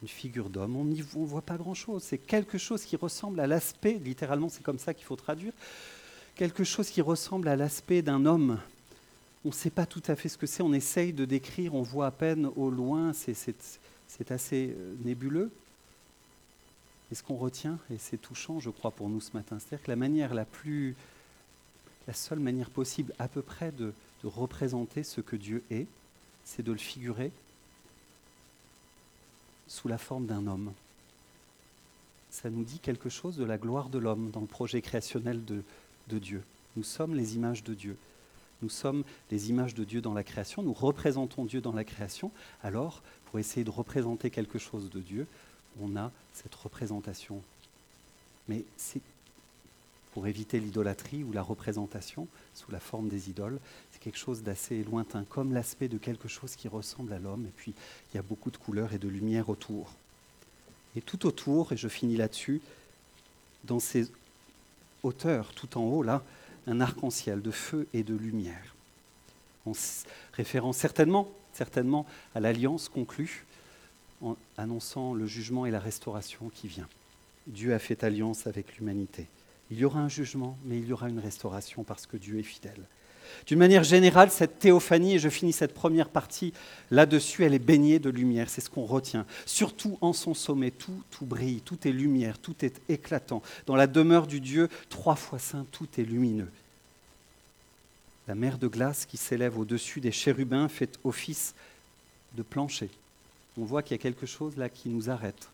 Une 0.02 0.08
figure 0.08 0.48
d'homme. 0.48 0.76
On 0.76 0.84
ne 0.84 1.02
voit 1.02 1.42
pas 1.42 1.56
grand-chose. 1.56 2.02
C'est 2.02 2.18
quelque 2.18 2.58
chose 2.58 2.84
qui 2.84 2.96
ressemble 2.96 3.40
à 3.40 3.46
l'aspect, 3.46 4.00
littéralement 4.04 4.48
c'est 4.48 4.62
comme 4.62 4.78
ça 4.78 4.94
qu'il 4.94 5.04
faut 5.04 5.16
traduire, 5.16 5.52
quelque 6.36 6.64
chose 6.64 6.90
qui 6.90 7.00
ressemble 7.00 7.48
à 7.48 7.56
l'aspect 7.56 8.02
d'un 8.02 8.24
homme. 8.26 8.58
On 9.44 9.48
ne 9.48 9.54
sait 9.54 9.70
pas 9.70 9.86
tout 9.86 10.02
à 10.06 10.16
fait 10.16 10.28
ce 10.28 10.36
que 10.36 10.46
c'est, 10.46 10.62
on 10.62 10.72
essaye 10.72 11.12
de 11.12 11.24
décrire, 11.24 11.74
on 11.74 11.82
voit 11.82 12.06
à 12.06 12.10
peine 12.10 12.50
au 12.56 12.70
loin, 12.70 13.12
c'est 13.12 14.30
assez 14.30 14.74
euh, 14.76 14.94
nébuleux. 15.04 15.50
Et 17.10 17.14
ce 17.14 17.22
qu'on 17.22 17.36
retient, 17.36 17.78
et 17.90 17.98
c'est 17.98 18.18
touchant, 18.18 18.60
je 18.60 18.70
crois, 18.70 18.90
pour 18.90 19.08
nous 19.08 19.20
ce 19.20 19.32
matin, 19.32 19.58
c'est-à-dire 19.58 19.84
que 19.84 19.90
la 19.90 19.96
manière 19.96 20.32
la 20.32 20.44
plus, 20.44 20.94
la 22.06 22.12
seule 22.12 22.38
manière 22.38 22.70
possible 22.70 23.12
à 23.18 23.28
peu 23.28 23.42
près 23.42 23.72
de 23.72 23.92
représenter 24.22 25.02
ce 25.02 25.20
que 25.20 25.36
Dieu 25.36 25.64
est, 25.70 25.86
c'est 26.44 26.62
de 26.62 26.72
le 26.72 26.78
figurer 26.78 27.32
sous 29.70 29.86
la 29.86 29.98
forme 29.98 30.26
d'un 30.26 30.48
homme. 30.48 30.72
Ça 32.28 32.50
nous 32.50 32.64
dit 32.64 32.80
quelque 32.80 33.08
chose 33.08 33.36
de 33.36 33.44
la 33.44 33.56
gloire 33.56 33.88
de 33.88 33.98
l'homme 33.98 34.30
dans 34.30 34.40
le 34.40 34.46
projet 34.46 34.82
créationnel 34.82 35.44
de, 35.44 35.62
Dieu. 36.18 36.42
Nous 36.76 36.82
sommes 36.82 37.14
les 37.14 37.36
images 37.36 37.62
de 37.62 37.72
Dieu. 37.72 37.96
Nous 38.62 38.68
sommes 38.68 39.04
les 39.30 39.48
images 39.48 39.74
de 39.74 39.84
Dieu 39.84 40.00
dans 40.00 40.12
la 40.12 40.24
création, 40.24 40.62
nous 40.62 40.72
représentons 40.72 41.44
Dieu 41.44 41.60
dans 41.60 41.72
la 41.72 41.84
création. 41.84 42.32
Alors, 42.64 43.00
pour 43.26 43.38
essayer 43.38 43.62
de 43.62 43.70
représenter 43.70 44.28
quelque 44.28 44.58
chose 44.58 44.90
de 44.90 44.98
Dieu, 44.98 45.28
on 45.80 45.96
a 45.96 46.10
cette 46.32 46.54
représentation. 46.56 47.40
Mais 48.48 48.64
c'est 48.76 49.00
pour 50.12 50.26
éviter 50.26 50.60
l'idolâtrie 50.60 51.22
ou 51.24 51.32
la 51.32 51.42
représentation 51.42 52.26
sous 52.54 52.70
la 52.70 52.80
forme 52.80 53.08
des 53.08 53.30
idoles, 53.30 53.58
c'est 53.92 54.00
quelque 54.00 54.18
chose 54.18 54.42
d'assez 54.42 54.82
lointain, 54.84 55.24
comme 55.24 55.52
l'aspect 55.52 55.88
de 55.88 55.98
quelque 55.98 56.28
chose 56.28 56.56
qui 56.56 56.68
ressemble 56.68 57.12
à 57.12 57.18
l'homme, 57.18 57.46
et 57.46 57.52
puis 57.56 57.74
il 58.12 58.16
y 58.16 58.18
a 58.18 58.22
beaucoup 58.22 58.50
de 58.50 58.56
couleurs 58.56 58.92
et 58.92 58.98
de 58.98 59.08
lumière 59.08 59.48
autour. 59.48 59.92
Et 60.96 61.00
tout 61.00 61.26
autour, 61.26 61.72
et 61.72 61.76
je 61.76 61.88
finis 61.88 62.16
là-dessus, 62.16 62.60
dans 63.64 63.78
ces 63.78 64.10
hauteurs, 65.02 65.52
tout 65.52 65.78
en 65.78 65.82
haut, 65.82 66.02
là, 66.02 66.22
un 66.66 66.80
arc-en-ciel 66.80 67.40
de 67.42 67.50
feu 67.50 67.86
et 67.94 68.02
de 68.02 68.14
lumière, 68.14 68.74
en 69.66 69.72
référant 70.32 70.72
certainement, 70.72 71.28
certainement 71.52 72.06
à 72.34 72.40
l'alliance 72.40 72.88
conclue 72.88 73.44
en 74.22 74.36
annonçant 74.58 75.14
le 75.14 75.26
jugement 75.26 75.66
et 75.66 75.70
la 75.70 75.80
restauration 75.80 76.50
qui 76.50 76.68
vient. 76.68 76.88
Dieu 77.46 77.72
a 77.72 77.78
fait 77.78 78.04
alliance 78.04 78.46
avec 78.46 78.76
l'humanité. 78.76 79.26
Il 79.70 79.78
y 79.78 79.84
aura 79.84 80.00
un 80.00 80.08
jugement, 80.08 80.58
mais 80.64 80.78
il 80.78 80.86
y 80.86 80.92
aura 80.92 81.08
une 81.08 81.20
restauration 81.20 81.84
parce 81.84 82.06
que 82.06 82.16
Dieu 82.16 82.38
est 82.38 82.44
fidèle. 82.44 82.82
D'une 83.46 83.58
manière 83.58 83.84
générale, 83.84 84.30
cette 84.30 84.58
théophanie, 84.58 85.14
et 85.14 85.18
je 85.20 85.28
finis 85.28 85.52
cette 85.52 85.72
première 85.72 86.08
partie 86.08 86.52
là-dessus, 86.90 87.44
elle 87.44 87.54
est 87.54 87.60
baignée 87.60 88.00
de 88.00 88.10
lumière, 88.10 88.50
c'est 88.50 88.60
ce 88.60 88.68
qu'on 88.68 88.84
retient. 88.84 89.24
Surtout 89.46 89.98
en 90.00 90.12
son 90.12 90.34
sommet, 90.34 90.72
tout, 90.72 91.02
tout 91.12 91.26
brille, 91.26 91.60
tout 91.60 91.86
est 91.86 91.92
lumière, 91.92 92.38
tout 92.38 92.64
est 92.64 92.80
éclatant. 92.88 93.42
Dans 93.66 93.76
la 93.76 93.86
demeure 93.86 94.26
du 94.26 94.40
Dieu, 94.40 94.68
trois 94.88 95.14
fois 95.14 95.38
saint, 95.38 95.64
tout 95.70 95.88
est 95.96 96.02
lumineux. 96.02 96.50
La 98.26 98.34
mer 98.34 98.58
de 98.58 98.66
glace 98.66 99.06
qui 99.06 99.16
s'élève 99.16 99.58
au-dessus 99.58 100.00
des 100.00 100.12
chérubins 100.12 100.68
fait 100.68 100.98
office 101.04 101.54
de 102.36 102.42
plancher 102.42 102.90
on 103.60 103.64
voit 103.64 103.82
qu'il 103.82 103.92
y 103.92 104.00
a 104.00 104.02
quelque 104.02 104.26
chose 104.26 104.56
là 104.56 104.68
qui 104.68 104.88
nous 104.88 105.10
arrête, 105.10 105.48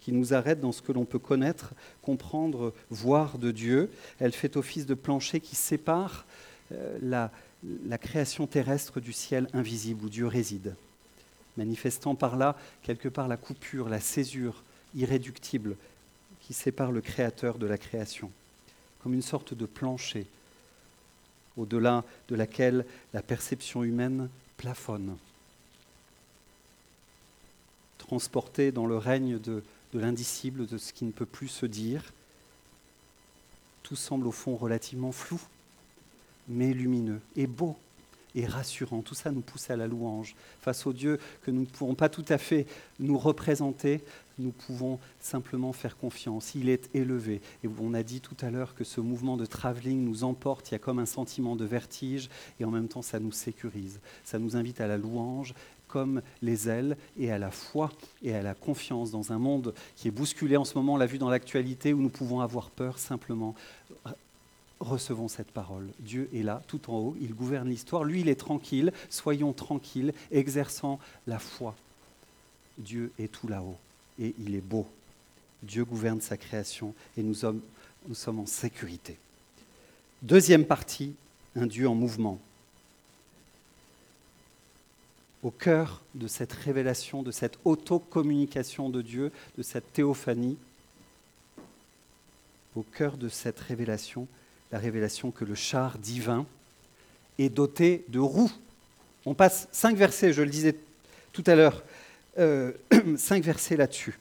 qui 0.00 0.12
nous 0.12 0.32
arrête 0.34 0.60
dans 0.60 0.72
ce 0.72 0.82
que 0.82 0.92
l'on 0.92 1.04
peut 1.04 1.18
connaître, 1.18 1.72
comprendre, 2.02 2.72
voir 2.90 3.38
de 3.38 3.50
Dieu. 3.50 3.90
Elle 4.18 4.32
fait 4.32 4.56
office 4.56 4.86
de 4.86 4.94
plancher 4.94 5.40
qui 5.40 5.56
sépare 5.56 6.24
euh, 6.72 6.98
la, 7.02 7.30
la 7.86 7.98
création 7.98 8.46
terrestre 8.46 9.00
du 9.00 9.12
ciel 9.12 9.48
invisible 9.52 10.06
où 10.06 10.08
Dieu 10.08 10.26
réside, 10.26 10.74
manifestant 11.56 12.14
par 12.14 12.36
là 12.36 12.56
quelque 12.82 13.08
part 13.08 13.28
la 13.28 13.36
coupure, 13.36 13.88
la 13.88 14.00
césure 14.00 14.62
irréductible 14.94 15.76
qui 16.40 16.54
sépare 16.54 16.90
le 16.90 17.00
Créateur 17.00 17.58
de 17.58 17.66
la 17.66 17.78
création, 17.78 18.30
comme 19.02 19.14
une 19.14 19.22
sorte 19.22 19.54
de 19.54 19.66
plancher 19.66 20.26
au-delà 21.56 22.04
de 22.28 22.36
laquelle 22.36 22.86
la 23.12 23.22
perception 23.22 23.84
humaine 23.84 24.28
plafonne 24.56 25.16
transporté 28.10 28.72
dans 28.72 28.86
le 28.86 28.96
règne 28.96 29.38
de, 29.38 29.62
l'indicible, 29.94 30.66
de 30.66 30.78
ce 30.78 30.92
qui 30.92 31.04
ne 31.04 31.12
peut 31.12 31.26
plus 31.26 31.48
se 31.48 31.66
dire. 31.66 32.12
Tout 33.82 33.96
semble 33.96 34.26
au 34.26 34.32
fond 34.32 34.56
relativement 34.56 35.12
flou, 35.12 35.40
mais 36.48 36.72
lumineux 36.72 37.20
et 37.36 37.46
beau 37.46 37.76
et 38.34 38.46
rassurant. 38.46 39.02
Tout 39.02 39.14
ça 39.14 39.30
nous 39.30 39.40
pousse 39.40 39.70
à 39.70 39.76
la 39.76 39.86
louange. 39.86 40.36
Face 40.60 40.86
au 40.86 40.92
Dieu 40.92 41.18
que 41.42 41.50
nous 41.50 41.62
ne 41.62 41.66
pouvons 41.66 41.94
pas 41.94 42.08
tout 42.08 42.24
à 42.28 42.38
fait 42.38 42.66
nous 42.98 43.18
représenter, 43.18 44.02
nous 44.38 44.52
pouvons 44.52 44.98
simplement 45.20 45.72
faire 45.72 45.96
confiance. 45.96 46.54
Il 46.54 46.68
est 46.68 46.94
élevé. 46.94 47.40
Et 47.64 47.68
on 47.80 47.94
a 47.94 48.02
dit 48.02 48.20
tout 48.20 48.36
à 48.40 48.50
l'heure 48.50 48.74
que 48.74 48.84
ce 48.84 49.00
mouvement 49.00 49.36
de 49.36 49.46
travelling 49.46 50.04
nous 50.04 50.24
emporte. 50.24 50.70
Il 50.70 50.72
y 50.72 50.74
a 50.76 50.78
comme 50.78 50.98
un 50.98 51.06
sentiment 51.06 51.56
de 51.56 51.64
vertige 51.64 52.30
et 52.58 52.64
en 52.64 52.70
même 52.70 52.88
temps 52.88 53.02
ça 53.02 53.20
nous 53.20 53.32
sécurise. 53.32 54.00
Ça 54.24 54.38
nous 54.38 54.56
invite 54.56 54.80
à 54.80 54.86
la 54.86 54.96
louange 54.96 55.54
comme 55.90 56.22
les 56.42 56.68
ailes 56.68 56.96
et 57.18 57.32
à 57.32 57.38
la 57.38 57.50
foi 57.50 57.90
et 58.22 58.34
à 58.34 58.42
la 58.42 58.54
confiance 58.54 59.10
dans 59.10 59.32
un 59.32 59.38
monde 59.38 59.74
qui 59.96 60.08
est 60.08 60.12
bousculé 60.12 60.56
en 60.56 60.64
ce 60.64 60.76
moment, 60.76 60.94
on 60.94 60.96
l'a 60.96 61.06
vu 61.06 61.18
dans 61.18 61.28
l'actualité, 61.28 61.92
où 61.92 62.00
nous 62.00 62.08
pouvons 62.08 62.40
avoir 62.40 62.70
peur 62.70 62.98
simplement. 62.98 63.54
Recevons 64.78 65.28
cette 65.28 65.50
parole. 65.50 65.88
Dieu 65.98 66.30
est 66.34 66.42
là, 66.42 66.62
tout 66.66 66.90
en 66.90 66.98
haut, 66.98 67.16
il 67.20 67.34
gouverne 67.34 67.68
l'histoire. 67.68 68.04
Lui, 68.04 68.20
il 68.20 68.28
est 68.28 68.38
tranquille. 68.38 68.92
Soyons 69.10 69.52
tranquilles, 69.52 70.14
exerçant 70.30 70.98
la 71.26 71.38
foi. 71.38 71.74
Dieu 72.78 73.12
est 73.18 73.30
tout 73.30 73.48
là-haut 73.48 73.76
et 74.18 74.34
il 74.38 74.54
est 74.54 74.62
beau. 74.62 74.86
Dieu 75.62 75.84
gouverne 75.84 76.20
sa 76.20 76.36
création 76.36 76.94
et 77.18 77.22
nous 77.22 77.34
sommes, 77.34 77.60
nous 78.08 78.14
sommes 78.14 78.38
en 78.38 78.46
sécurité. 78.46 79.18
Deuxième 80.22 80.64
partie, 80.64 81.14
un 81.56 81.66
Dieu 81.66 81.88
en 81.88 81.94
mouvement 81.94 82.38
au 85.42 85.50
cœur 85.50 86.02
de 86.14 86.26
cette 86.26 86.52
révélation, 86.52 87.22
de 87.22 87.30
cette 87.30 87.58
auto-communication 87.64 88.90
de 88.90 89.02
Dieu, 89.02 89.32
de 89.56 89.62
cette 89.62 89.92
théophanie, 89.92 90.58
au 92.76 92.82
cœur 92.82 93.16
de 93.16 93.28
cette 93.28 93.58
révélation, 93.58 94.28
la 94.70 94.78
révélation 94.78 95.30
que 95.30 95.44
le 95.44 95.54
char 95.54 95.98
divin 95.98 96.46
est 97.38 97.48
doté 97.48 98.04
de 98.08 98.18
roues. 98.18 98.52
On 99.26 99.34
passe 99.34 99.68
cinq 99.72 99.96
versets, 99.96 100.32
je 100.32 100.42
le 100.42 100.50
disais 100.50 100.76
tout 101.32 101.44
à 101.46 101.54
l'heure, 101.54 101.82
euh, 102.38 102.72
cinq 103.16 103.42
versets 103.42 103.76
là-dessus. 103.76 104.18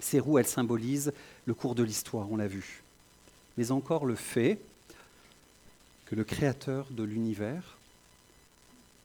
Ces 0.00 0.20
roues, 0.20 0.38
elles 0.38 0.46
symbolisent 0.46 1.12
le 1.46 1.54
cours 1.54 1.74
de 1.74 1.82
l'histoire, 1.82 2.30
on 2.30 2.36
l'a 2.36 2.46
vu. 2.46 2.82
Mais 3.56 3.70
encore 3.70 4.04
le 4.04 4.14
fait 4.14 4.58
que 6.06 6.14
le 6.14 6.24
créateur 6.24 6.86
de 6.90 7.02
l'univers 7.02 7.77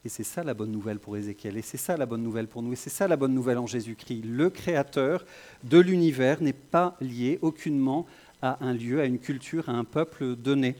et 0.04 0.08
c'est 0.10 0.24
ça 0.24 0.44
la 0.44 0.52
bonne 0.52 0.70
nouvelle 0.70 0.98
pour 0.98 1.16
Ézéchiel, 1.16 1.56
et 1.56 1.62
c'est 1.62 1.78
ça 1.78 1.96
la 1.96 2.04
bonne 2.04 2.22
nouvelle 2.22 2.46
pour 2.46 2.62
nous, 2.62 2.74
et 2.74 2.76
c'est 2.76 2.90
ça 2.90 3.08
la 3.08 3.16
bonne 3.16 3.32
nouvelle 3.32 3.58
en 3.58 3.66
Jésus-Christ. 3.66 4.22
Le 4.24 4.50
Créateur 4.50 5.24
de 5.62 5.78
l'univers 5.78 6.42
n'est 6.42 6.52
pas 6.52 6.96
lié 7.00 7.38
aucunement 7.40 8.06
à 8.42 8.58
un 8.60 8.74
lieu, 8.74 9.00
à 9.00 9.06
une 9.06 9.18
culture, 9.18 9.70
à 9.70 9.72
un 9.72 9.84
peuple 9.84 10.36
donné. 10.36 10.76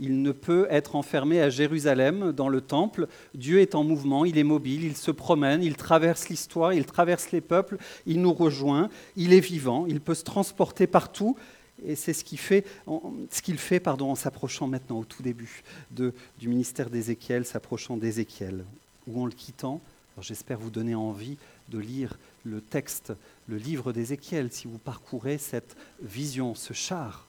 Il 0.00 0.22
ne 0.22 0.32
peut 0.32 0.66
être 0.70 0.96
enfermé 0.96 1.40
à 1.40 1.48
Jérusalem, 1.48 2.32
dans 2.32 2.50
le 2.50 2.60
temple. 2.60 3.08
Dieu 3.34 3.60
est 3.60 3.74
en 3.74 3.84
mouvement, 3.84 4.26
il 4.26 4.36
est 4.36 4.44
mobile, 4.44 4.84
il 4.84 4.96
se 4.96 5.10
promène, 5.10 5.62
il 5.62 5.74
traverse 5.74 6.28
l'histoire, 6.28 6.74
il 6.74 6.84
traverse 6.84 7.32
les 7.32 7.40
peuples, 7.40 7.78
il 8.06 8.20
nous 8.20 8.34
rejoint, 8.34 8.90
il 9.16 9.32
est 9.32 9.40
vivant, 9.40 9.86
il 9.86 10.00
peut 10.00 10.14
se 10.14 10.24
transporter 10.24 10.86
partout 10.86 11.36
et 11.84 11.94
c'est 11.96 12.12
ce 12.12 12.24
qu'il 12.24 12.38
fait, 12.38 13.80
pardon, 13.80 14.10
en 14.10 14.14
s'approchant 14.14 14.66
maintenant 14.66 14.98
au 14.98 15.04
tout 15.04 15.22
début 15.22 15.62
de, 15.90 16.12
du 16.38 16.48
ministère 16.48 16.90
d'Ézéchiel, 16.90 17.44
s'approchant 17.44 17.96
d'Ézéchiel, 17.96 18.64
ou 19.06 19.22
en 19.22 19.26
le 19.26 19.32
quittant. 19.32 19.80
J'espère 20.20 20.58
vous 20.58 20.70
donner 20.70 20.96
envie 20.96 21.36
de 21.68 21.78
lire 21.78 22.18
le 22.44 22.60
texte, 22.60 23.12
le 23.46 23.56
livre 23.56 23.92
d'Ézéchiel, 23.92 24.50
si 24.50 24.66
vous 24.66 24.78
parcourez 24.78 25.38
cette 25.38 25.76
vision, 26.02 26.54
ce 26.54 26.72
char 26.72 27.28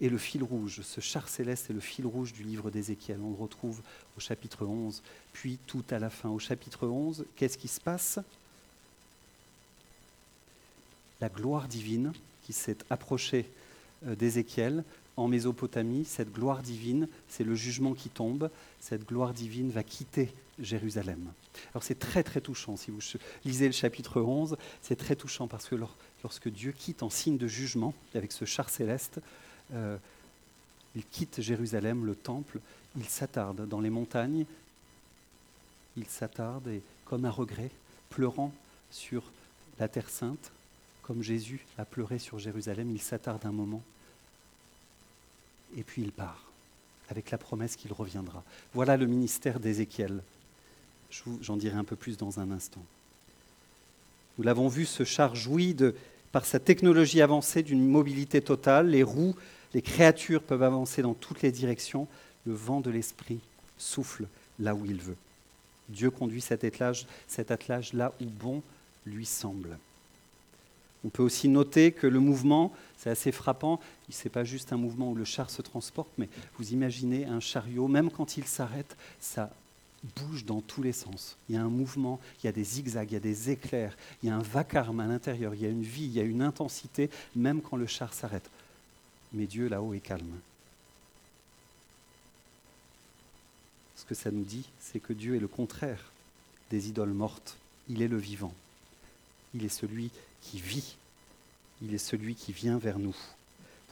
et 0.00 0.08
le 0.08 0.18
fil 0.18 0.42
rouge, 0.42 0.80
ce 0.82 1.00
char 1.00 1.28
céleste 1.28 1.70
est 1.70 1.72
le 1.72 1.80
fil 1.80 2.06
rouge 2.06 2.32
du 2.32 2.44
livre 2.44 2.70
d'Ézéchiel. 2.70 3.18
On 3.22 3.30
le 3.30 3.36
retrouve 3.36 3.80
au 4.16 4.20
chapitre 4.20 4.64
11, 4.64 5.02
puis 5.32 5.58
tout 5.66 5.84
à 5.90 5.98
la 5.98 6.10
fin. 6.10 6.28
Au 6.28 6.38
chapitre 6.38 6.86
11, 6.86 7.24
qu'est-ce 7.34 7.58
qui 7.58 7.68
se 7.68 7.80
passe? 7.80 8.20
La 11.20 11.28
gloire 11.28 11.66
divine 11.66 12.12
qui 12.44 12.52
s'est 12.52 12.76
approchée 12.90 13.50
d'Ézéchiel 14.02 14.84
en 15.16 15.26
Mésopotamie, 15.26 16.04
cette 16.04 16.32
gloire 16.32 16.62
divine, 16.62 17.08
c'est 17.28 17.42
le 17.42 17.56
jugement 17.56 17.94
qui 17.94 18.08
tombe, 18.08 18.50
cette 18.78 19.06
gloire 19.06 19.34
divine 19.34 19.70
va 19.70 19.82
quitter 19.82 20.32
Jérusalem. 20.60 21.32
Alors 21.72 21.82
c'est 21.82 21.98
très 21.98 22.22
très 22.22 22.40
touchant, 22.40 22.76
si 22.76 22.90
vous 22.90 23.00
lisez 23.44 23.66
le 23.66 23.72
chapitre 23.72 24.20
11, 24.20 24.56
c'est 24.80 24.96
très 24.96 25.16
touchant 25.16 25.48
parce 25.48 25.68
que 25.68 25.76
lorsque 26.22 26.48
Dieu 26.48 26.72
quitte 26.72 27.02
en 27.02 27.10
signe 27.10 27.36
de 27.36 27.48
jugement, 27.48 27.94
avec 28.14 28.30
ce 28.30 28.44
char 28.44 28.70
céleste, 28.70 29.20
euh, 29.74 29.96
il 30.94 31.04
quitte 31.04 31.40
Jérusalem, 31.40 32.06
le 32.06 32.14
temple, 32.14 32.60
il 32.96 33.04
s'attarde 33.04 33.68
dans 33.68 33.80
les 33.80 33.90
montagnes, 33.90 34.46
il 35.96 36.06
s'attarde 36.06 36.68
et 36.68 36.82
comme 37.04 37.24
un 37.24 37.30
regret, 37.30 37.70
pleurant 38.10 38.52
sur 38.90 39.22
la 39.78 39.88
terre 39.88 40.10
sainte, 40.10 40.52
comme 41.08 41.22
Jésus 41.22 41.64
a 41.78 41.86
pleuré 41.86 42.18
sur 42.18 42.38
Jérusalem, 42.38 42.90
il 42.90 43.00
s'attarde 43.00 43.46
un 43.46 43.50
moment 43.50 43.82
et 45.74 45.82
puis 45.82 46.02
il 46.02 46.12
part, 46.12 46.44
avec 47.08 47.30
la 47.30 47.38
promesse 47.38 47.76
qu'il 47.76 47.94
reviendra. 47.94 48.44
Voilà 48.74 48.98
le 48.98 49.06
ministère 49.06 49.58
d'Ézéchiel. 49.58 50.22
J'en 51.40 51.56
dirai 51.56 51.78
un 51.78 51.84
peu 51.84 51.96
plus 51.96 52.18
dans 52.18 52.40
un 52.40 52.50
instant. 52.50 52.84
Nous 54.36 54.44
l'avons 54.44 54.68
vu, 54.68 54.84
ce 54.84 55.04
char 55.04 55.34
jouit 55.34 55.74
par 56.30 56.44
sa 56.44 56.60
technologie 56.60 57.22
avancée 57.22 57.62
d'une 57.62 57.88
mobilité 57.88 58.42
totale. 58.42 58.90
Les 58.90 59.02
roues, 59.02 59.34
les 59.72 59.80
créatures 59.80 60.42
peuvent 60.42 60.62
avancer 60.62 61.00
dans 61.00 61.14
toutes 61.14 61.40
les 61.40 61.52
directions. 61.52 62.06
Le 62.44 62.52
vent 62.52 62.82
de 62.82 62.90
l'esprit 62.90 63.40
souffle 63.78 64.26
là 64.58 64.74
où 64.74 64.84
il 64.84 65.00
veut. 65.00 65.16
Dieu 65.88 66.10
conduit 66.10 66.42
cet 66.42 66.64
attelage, 66.64 67.06
cet 67.26 67.50
attelage 67.50 67.94
là 67.94 68.12
où 68.20 68.26
bon 68.26 68.62
lui 69.06 69.24
semble. 69.24 69.78
On 71.04 71.08
peut 71.08 71.22
aussi 71.22 71.48
noter 71.48 71.92
que 71.92 72.06
le 72.06 72.18
mouvement, 72.18 72.72
c'est 72.96 73.10
assez 73.10 73.32
frappant, 73.32 73.80
ce 74.10 74.24
n'est 74.24 74.30
pas 74.30 74.44
juste 74.44 74.72
un 74.72 74.76
mouvement 74.76 75.10
où 75.10 75.14
le 75.14 75.24
char 75.24 75.50
se 75.50 75.62
transporte, 75.62 76.10
mais 76.18 76.28
vous 76.58 76.72
imaginez 76.72 77.24
un 77.24 77.40
chariot, 77.40 77.88
même 77.88 78.10
quand 78.10 78.36
il 78.36 78.44
s'arrête, 78.44 78.96
ça 79.20 79.50
bouge 80.16 80.44
dans 80.44 80.60
tous 80.60 80.82
les 80.82 80.92
sens. 80.92 81.36
Il 81.48 81.54
y 81.54 81.58
a 81.58 81.62
un 81.62 81.68
mouvement, 81.68 82.20
il 82.42 82.46
y 82.46 82.48
a 82.48 82.52
des 82.52 82.64
zigzags, 82.64 83.10
il 83.10 83.14
y 83.14 83.16
a 83.16 83.20
des 83.20 83.50
éclairs, 83.50 83.96
il 84.22 84.28
y 84.28 84.32
a 84.32 84.36
un 84.36 84.42
vacarme 84.42 85.00
à 85.00 85.06
l'intérieur, 85.06 85.54
il 85.54 85.62
y 85.62 85.66
a 85.66 85.70
une 85.70 85.82
vie, 85.82 86.04
il 86.04 86.12
y 86.12 86.20
a 86.20 86.24
une 86.24 86.42
intensité, 86.42 87.10
même 87.36 87.60
quand 87.60 87.76
le 87.76 87.86
char 87.86 88.12
s'arrête. 88.12 88.48
Mais 89.32 89.46
Dieu 89.46 89.68
là-haut 89.68 89.94
est 89.94 90.00
calme. 90.00 90.38
Ce 93.96 94.04
que 94.04 94.14
ça 94.14 94.30
nous 94.30 94.44
dit, 94.44 94.68
c'est 94.80 95.00
que 95.00 95.12
Dieu 95.12 95.36
est 95.36 95.40
le 95.40 95.48
contraire 95.48 96.12
des 96.70 96.88
idoles 96.88 97.12
mortes. 97.12 97.56
Il 97.88 98.02
est 98.02 98.08
le 98.08 98.16
vivant. 98.16 98.54
Il 99.54 99.64
est 99.64 99.70
celui 99.70 100.10
qui 100.42 100.60
vit. 100.60 100.96
Il 101.82 101.94
est 101.94 101.98
celui 101.98 102.34
qui 102.34 102.52
vient 102.52 102.78
vers 102.78 102.98
nous. 102.98 103.16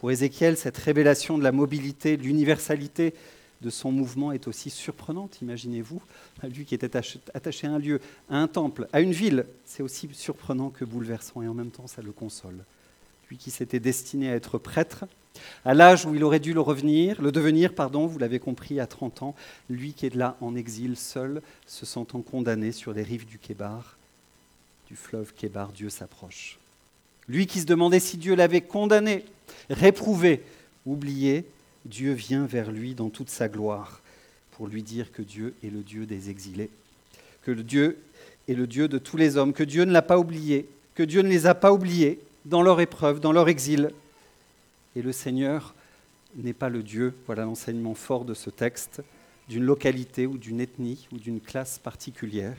Pour 0.00 0.11
Ézéchiel, 0.11 0.56
cette 0.56 0.76
révélation 0.76 1.38
de 1.38 1.42
la 1.42 1.52
mobilité, 1.52 2.16
de 2.16 2.22
l'universalité 2.22 3.14
de 3.62 3.70
son 3.70 3.90
mouvement 3.90 4.32
est 4.32 4.48
aussi 4.48 4.68
surprenante, 4.68 5.40
imaginez-vous. 5.40 6.02
Lui 6.54 6.64
qui 6.66 6.74
était 6.74 6.96
attaché 6.96 7.66
à 7.66 7.70
un 7.70 7.78
lieu, 7.78 8.00
à 8.28 8.37
un 8.37 8.48
temple, 8.48 8.87
à 8.92 9.00
une 9.00 9.12
ville, 9.12 9.46
c'est 9.64 9.82
aussi 9.82 10.09
surprenant 10.12 10.70
que 10.70 10.85
bouleversant, 10.85 11.42
et 11.42 11.48
en 11.48 11.54
même 11.54 11.70
temps 11.70 11.87
ça 11.87 12.02
le 12.02 12.12
console. 12.12 12.64
Lui 13.30 13.38
qui 13.38 13.50
s'était 13.50 13.80
destiné 13.80 14.30
à 14.30 14.35
être 14.35 14.59
prêtre, 14.59 15.06
à 15.64 15.74
l'âge 15.74 16.06
où 16.06 16.14
il 16.14 16.24
aurait 16.24 16.40
dû 16.40 16.52
le 16.52 16.61
revenir, 16.61 17.20
le 17.20 17.32
devenir, 17.32 17.74
pardon, 17.74 18.06
vous 18.06 18.18
l'avez 18.18 18.38
compris, 18.38 18.80
à 18.80 18.87
30 18.87 19.22
ans, 19.22 19.35
lui 19.68 19.92
qui 19.92 20.06
est 20.06 20.14
là 20.14 20.37
en 20.40 20.54
exil 20.54 20.96
seul, 20.96 21.42
se 21.66 21.87
sentant 21.87 22.20
condamné 22.20 22.72
sur 22.72 22.92
les 22.92 23.02
rives 23.02 23.26
du 23.26 23.38
Kébar, 23.38 23.96
du 24.87 24.96
fleuve 24.96 25.33
Kébar, 25.35 25.72
Dieu 25.72 25.90
s'approche. 25.90 26.59
Lui 27.29 27.46
qui 27.46 27.61
se 27.61 27.66
demandait 27.66 28.01
si 28.01 28.16
Dieu 28.16 28.35
l'avait 28.35 28.61
condamné, 28.61 29.25
réprouvé, 29.68 30.42
oublié, 30.85 31.44
Dieu 31.85 32.12
vient 32.12 32.46
vers 32.46 32.70
lui 32.70 32.94
dans 32.94 33.11
toute 33.11 33.31
sa 33.31 33.49
gloire 33.49 34.01
pour 34.53 34.68
lui 34.68 34.83
dire 34.83 35.12
que 35.12 35.22
Dieu 35.22 35.55
est 35.62 35.70
le 35.70 35.83
Dieu 35.83 36.07
des 36.07 36.31
exilés, 36.31 36.70
que 37.42 37.51
Dieu 37.51 37.99
est 38.49 38.55
le 38.55 38.66
Dieu 38.66 38.88
de 38.88 38.99
tous 38.99 39.16
les 39.16 39.37
hommes, 39.37 39.53
que 39.53 39.64
Dieu 39.64 39.85
ne 39.85 39.92
l'a 39.92 40.03
pas 40.03 40.18
oublié, 40.18 40.68
que 40.94 41.03
Dieu 41.03 41.22
ne 41.22 41.29
les 41.29 41.46
a 41.46 41.55
pas 41.55 41.72
oubliés 41.72 42.20
dans 42.44 42.62
leur 42.62 42.81
épreuve, 42.81 43.20
dans 43.20 43.33
leur 43.33 43.49
exil. 43.49 43.90
Et 44.94 45.03
le 45.03 45.12
Seigneur 45.12 45.75
n'est 46.37 46.53
pas 46.53 46.68
le 46.68 46.83
Dieu, 46.83 47.12
voilà 47.27 47.44
l'enseignement 47.44 47.94
fort 47.94 48.25
de 48.25 48.35
ce 48.35 48.51
texte, 48.51 49.03
d'une 49.49 49.64
localité 49.64 50.27
ou 50.27 50.38
d'une 50.38 50.61
ethnie 50.61 51.07
ou 51.12 51.18
d'une 51.18 51.40
classe 51.40 51.79
particulière, 51.79 52.57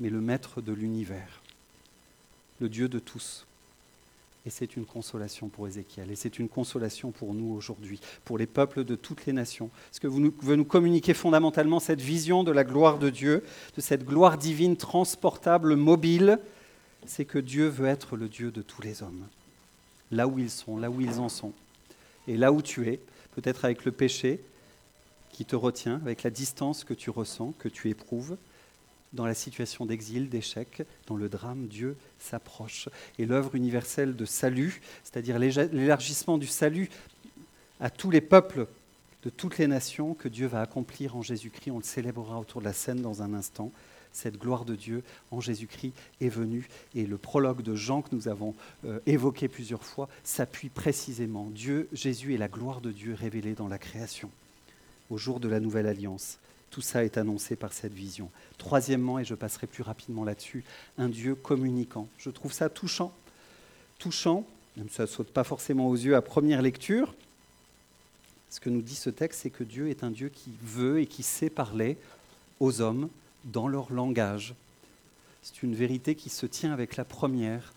mais 0.00 0.10
le 0.10 0.20
Maître 0.20 0.60
de 0.60 0.72
l'univers, 0.72 1.39
le 2.60 2.68
Dieu 2.68 2.88
de 2.88 2.98
tous. 2.98 3.46
Et 4.46 4.50
c'est 4.50 4.76
une 4.76 4.86
consolation 4.86 5.48
pour 5.48 5.68
Ézéchiel, 5.68 6.10
et 6.10 6.16
c'est 6.16 6.38
une 6.38 6.48
consolation 6.48 7.10
pour 7.10 7.34
nous 7.34 7.52
aujourd'hui, 7.52 8.00
pour 8.24 8.38
les 8.38 8.46
peuples 8.46 8.84
de 8.84 8.94
toutes 8.94 9.26
les 9.26 9.34
nations. 9.34 9.70
Parce 9.90 9.98
que 9.98 10.06
vous 10.06 10.32
veut 10.42 10.56
nous 10.56 10.64
communiquer 10.64 11.12
fondamentalement 11.12 11.78
cette 11.78 12.00
vision 12.00 12.42
de 12.42 12.50
la 12.50 12.64
gloire 12.64 12.98
de 12.98 13.10
Dieu, 13.10 13.44
de 13.76 13.80
cette 13.82 14.04
gloire 14.04 14.38
divine 14.38 14.76
transportable, 14.76 15.76
mobile, 15.76 16.38
c'est 17.06 17.26
que 17.26 17.38
Dieu 17.38 17.66
veut 17.66 17.86
être 17.86 18.16
le 18.16 18.28
Dieu 18.28 18.50
de 18.50 18.62
tous 18.62 18.80
les 18.80 19.02
hommes, 19.02 19.26
là 20.10 20.26
où 20.26 20.38
ils 20.38 20.50
sont, 20.50 20.78
là 20.78 20.90
où 20.90 21.00
ils 21.02 21.18
en 21.18 21.28
sont. 21.28 21.52
Et 22.26 22.36
là 22.36 22.50
où 22.50 22.62
tu 22.62 22.88
es, 22.88 23.00
peut-être 23.34 23.64
avec 23.66 23.84
le 23.84 23.92
péché 23.92 24.40
qui 25.32 25.44
te 25.44 25.56
retient, 25.56 25.96
avec 25.96 26.22
la 26.22 26.30
distance 26.30 26.84
que 26.84 26.94
tu 26.94 27.10
ressens, 27.10 27.52
que 27.58 27.68
tu 27.68 27.90
éprouves, 27.90 28.36
dans 29.12 29.26
la 29.26 29.34
situation 29.34 29.86
d'exil, 29.86 30.28
d'échec, 30.28 30.82
dans 31.06 31.16
le 31.16 31.28
drame, 31.28 31.66
Dieu 31.66 31.96
s'approche. 32.18 32.88
Et 33.18 33.26
l'œuvre 33.26 33.54
universelle 33.54 34.14
de 34.14 34.24
salut, 34.24 34.80
c'est-à-dire 35.02 35.38
l'élargissement 35.38 36.38
du 36.38 36.46
salut 36.46 36.88
à 37.80 37.90
tous 37.90 38.10
les 38.10 38.20
peuples 38.20 38.66
de 39.22 39.30
toutes 39.30 39.58
les 39.58 39.66
nations 39.66 40.14
que 40.14 40.28
Dieu 40.28 40.46
va 40.46 40.62
accomplir 40.62 41.16
en 41.16 41.22
Jésus-Christ, 41.22 41.70
on 41.70 41.78
le 41.78 41.84
célébrera 41.84 42.38
autour 42.38 42.60
de 42.60 42.66
la 42.66 42.72
scène 42.72 43.02
dans 43.02 43.22
un 43.22 43.34
instant. 43.34 43.70
Cette 44.12 44.38
gloire 44.38 44.64
de 44.64 44.74
Dieu 44.74 45.04
en 45.30 45.40
Jésus-Christ 45.40 45.92
est 46.20 46.28
venue 46.28 46.68
et 46.94 47.06
le 47.06 47.16
prologue 47.16 47.62
de 47.62 47.76
Jean 47.76 48.02
que 48.02 48.14
nous 48.14 48.28
avons 48.28 48.54
euh, 48.84 48.98
évoqué 49.06 49.46
plusieurs 49.46 49.84
fois 49.84 50.08
s'appuie 50.24 50.68
précisément. 50.68 51.48
Dieu, 51.50 51.88
Jésus 51.92 52.34
est 52.34 52.38
la 52.38 52.48
gloire 52.48 52.80
de 52.80 52.90
Dieu 52.90 53.14
révélée 53.14 53.54
dans 53.54 53.68
la 53.68 53.78
création 53.78 54.30
au 55.10 55.18
jour 55.18 55.38
de 55.38 55.48
la 55.48 55.60
nouvelle 55.60 55.86
alliance. 55.86 56.38
Tout 56.70 56.82
ça 56.82 57.04
est 57.04 57.18
annoncé 57.18 57.56
par 57.56 57.72
cette 57.72 57.92
vision. 57.92 58.30
Troisièmement, 58.58 59.18
et 59.18 59.24
je 59.24 59.34
passerai 59.34 59.66
plus 59.66 59.82
rapidement 59.82 60.24
là-dessus, 60.24 60.64
un 60.98 61.08
Dieu 61.08 61.34
communicant. 61.34 62.08
Je 62.18 62.30
trouve 62.30 62.52
ça 62.52 62.68
touchant. 62.68 63.12
Touchant, 63.98 64.46
même 64.76 64.88
si 64.88 64.94
ça 64.96 65.02
ne 65.02 65.08
saute 65.08 65.30
pas 65.30 65.44
forcément 65.44 65.88
aux 65.88 65.96
yeux 65.96 66.14
à 66.14 66.22
première 66.22 66.62
lecture. 66.62 67.14
Ce 68.50 68.60
que 68.60 68.70
nous 68.70 68.82
dit 68.82 68.94
ce 68.94 69.10
texte, 69.10 69.40
c'est 69.42 69.50
que 69.50 69.64
Dieu 69.64 69.88
est 69.88 70.04
un 70.04 70.10
Dieu 70.10 70.28
qui 70.28 70.52
veut 70.62 71.00
et 71.00 71.06
qui 71.06 71.22
sait 71.22 71.50
parler 71.50 71.98
aux 72.60 72.80
hommes 72.80 73.08
dans 73.44 73.68
leur 73.68 73.92
langage. 73.92 74.54
C'est 75.42 75.62
une 75.62 75.74
vérité 75.74 76.14
qui 76.14 76.28
se 76.28 76.46
tient 76.46 76.72
avec 76.72 76.96
la 76.96 77.04
première, 77.04 77.72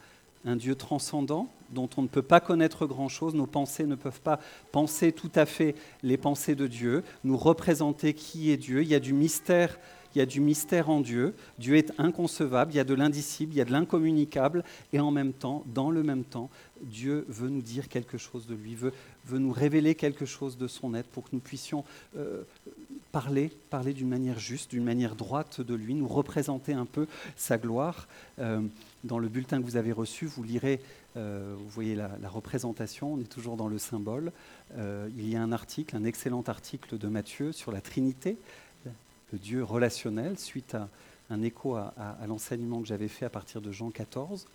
un 0.46 0.56
Dieu 0.56 0.76
transcendant 0.76 1.52
dont 1.74 1.90
on 1.98 2.04
ne 2.04 2.08
peut 2.08 2.22
pas 2.22 2.40
connaître 2.40 2.86
grand-chose, 2.86 3.34
nos 3.36 3.48
pensées 3.48 3.86
ne 3.86 3.96
peuvent 3.96 4.22
pas 4.22 4.40
penser 4.72 5.12
tout 5.12 5.32
à 5.36 5.46
fait 5.46 5.76
les 6.02 6.18
pensées 6.18 6.56
de 6.56 6.68
Dieu, 6.68 7.04
nous 7.24 7.38
représenter 7.38 8.14
qui 8.14 8.52
est 8.52 8.58
Dieu. 8.58 8.82
Il 8.82 8.88
y 8.88 8.96
a 8.96 9.00
du 9.00 9.14
mystère, 9.14 9.78
il 10.16 10.20
y 10.20 10.22
a 10.22 10.26
du 10.26 10.40
mystère 10.40 10.90
en 10.90 11.02
Dieu. 11.02 11.34
Dieu 11.60 11.76
est 11.76 11.92
inconcevable, 11.98 12.72
il 12.72 12.78
y 12.78 12.80
a 12.80 12.84
de 12.84 12.94
l'indicible, 12.94 13.54
il 13.54 13.58
y 13.58 13.62
a 13.62 13.66
de 13.66 13.72
l'incommunicable, 13.72 14.64
et 14.92 15.00
en 15.00 15.12
même 15.12 15.34
temps, 15.34 15.64
dans 15.74 15.90
le 15.90 16.04
même 16.04 16.24
temps, 16.24 16.50
Dieu 16.82 17.26
veut 17.30 17.50
nous 17.50 17.62
dire 17.62 17.88
quelque 17.88 18.18
chose 18.18 18.46
de 18.46 18.56
lui, 18.56 18.76
veut, 18.76 18.94
veut 19.26 19.40
nous 19.40 19.52
révéler 19.52 19.96
quelque 19.96 20.26
chose 20.26 20.58
de 20.58 20.68
son 20.68 20.94
être 20.94 21.08
pour 21.10 21.24
que 21.24 21.30
nous 21.34 21.40
puissions 21.40 21.84
euh, 22.18 22.44
parler, 23.12 23.52
parler 23.70 23.94
d'une 23.94 24.10
manière 24.10 24.40
juste, 24.40 24.72
d'une 24.72 24.84
manière 24.84 25.16
droite 25.16 25.62
de 25.62 25.74
lui, 25.74 25.94
nous 25.94 26.08
représenter 26.08 26.74
un 26.74 26.86
peu 26.86 27.08
sa 27.36 27.58
gloire. 27.58 28.08
Euh, 28.40 28.62
dans 29.04 29.20
le 29.20 29.28
bulletin 29.28 29.60
que 29.60 29.66
vous 29.66 29.78
avez 29.78 29.92
reçu, 29.92 30.26
vous 30.26 30.44
lirez, 30.44 30.82
euh, 31.18 31.56
vous 31.58 31.70
voyez 31.70 31.96
la, 31.96 32.10
représentation, 32.30 33.14
on 33.14 33.20
est 33.20 33.30
toujours 33.30 33.58
dans 33.58 33.68
le 33.68 33.78
symbole. 33.78 34.32
Euh, 34.78 35.10
il 35.18 35.30
y 35.30 35.36
a 35.36 35.42
un 35.42 35.52
article, 35.52 35.96
un 35.96 36.04
excellent 36.04 36.44
article 36.48 36.98
de 36.98 37.08
Matthieu 37.08 37.52
sur 37.52 37.72
la 37.72 37.82
Trinité, 37.82 38.38
le 39.32 39.40
Dieu 39.40 39.64
relationnel, 39.64 40.38
suite 40.38 40.76
à 40.76 40.90
un 41.30 41.42
écho 41.42 41.76
à, 41.76 41.94
l'enseignement 42.28 42.82
que 42.82 42.88
j'avais 42.88 43.08
fait 43.08 43.26
à 43.26 43.30
partir 43.30 43.62
de 43.62 43.72
Jean 43.72 43.90
14. 43.90 44.46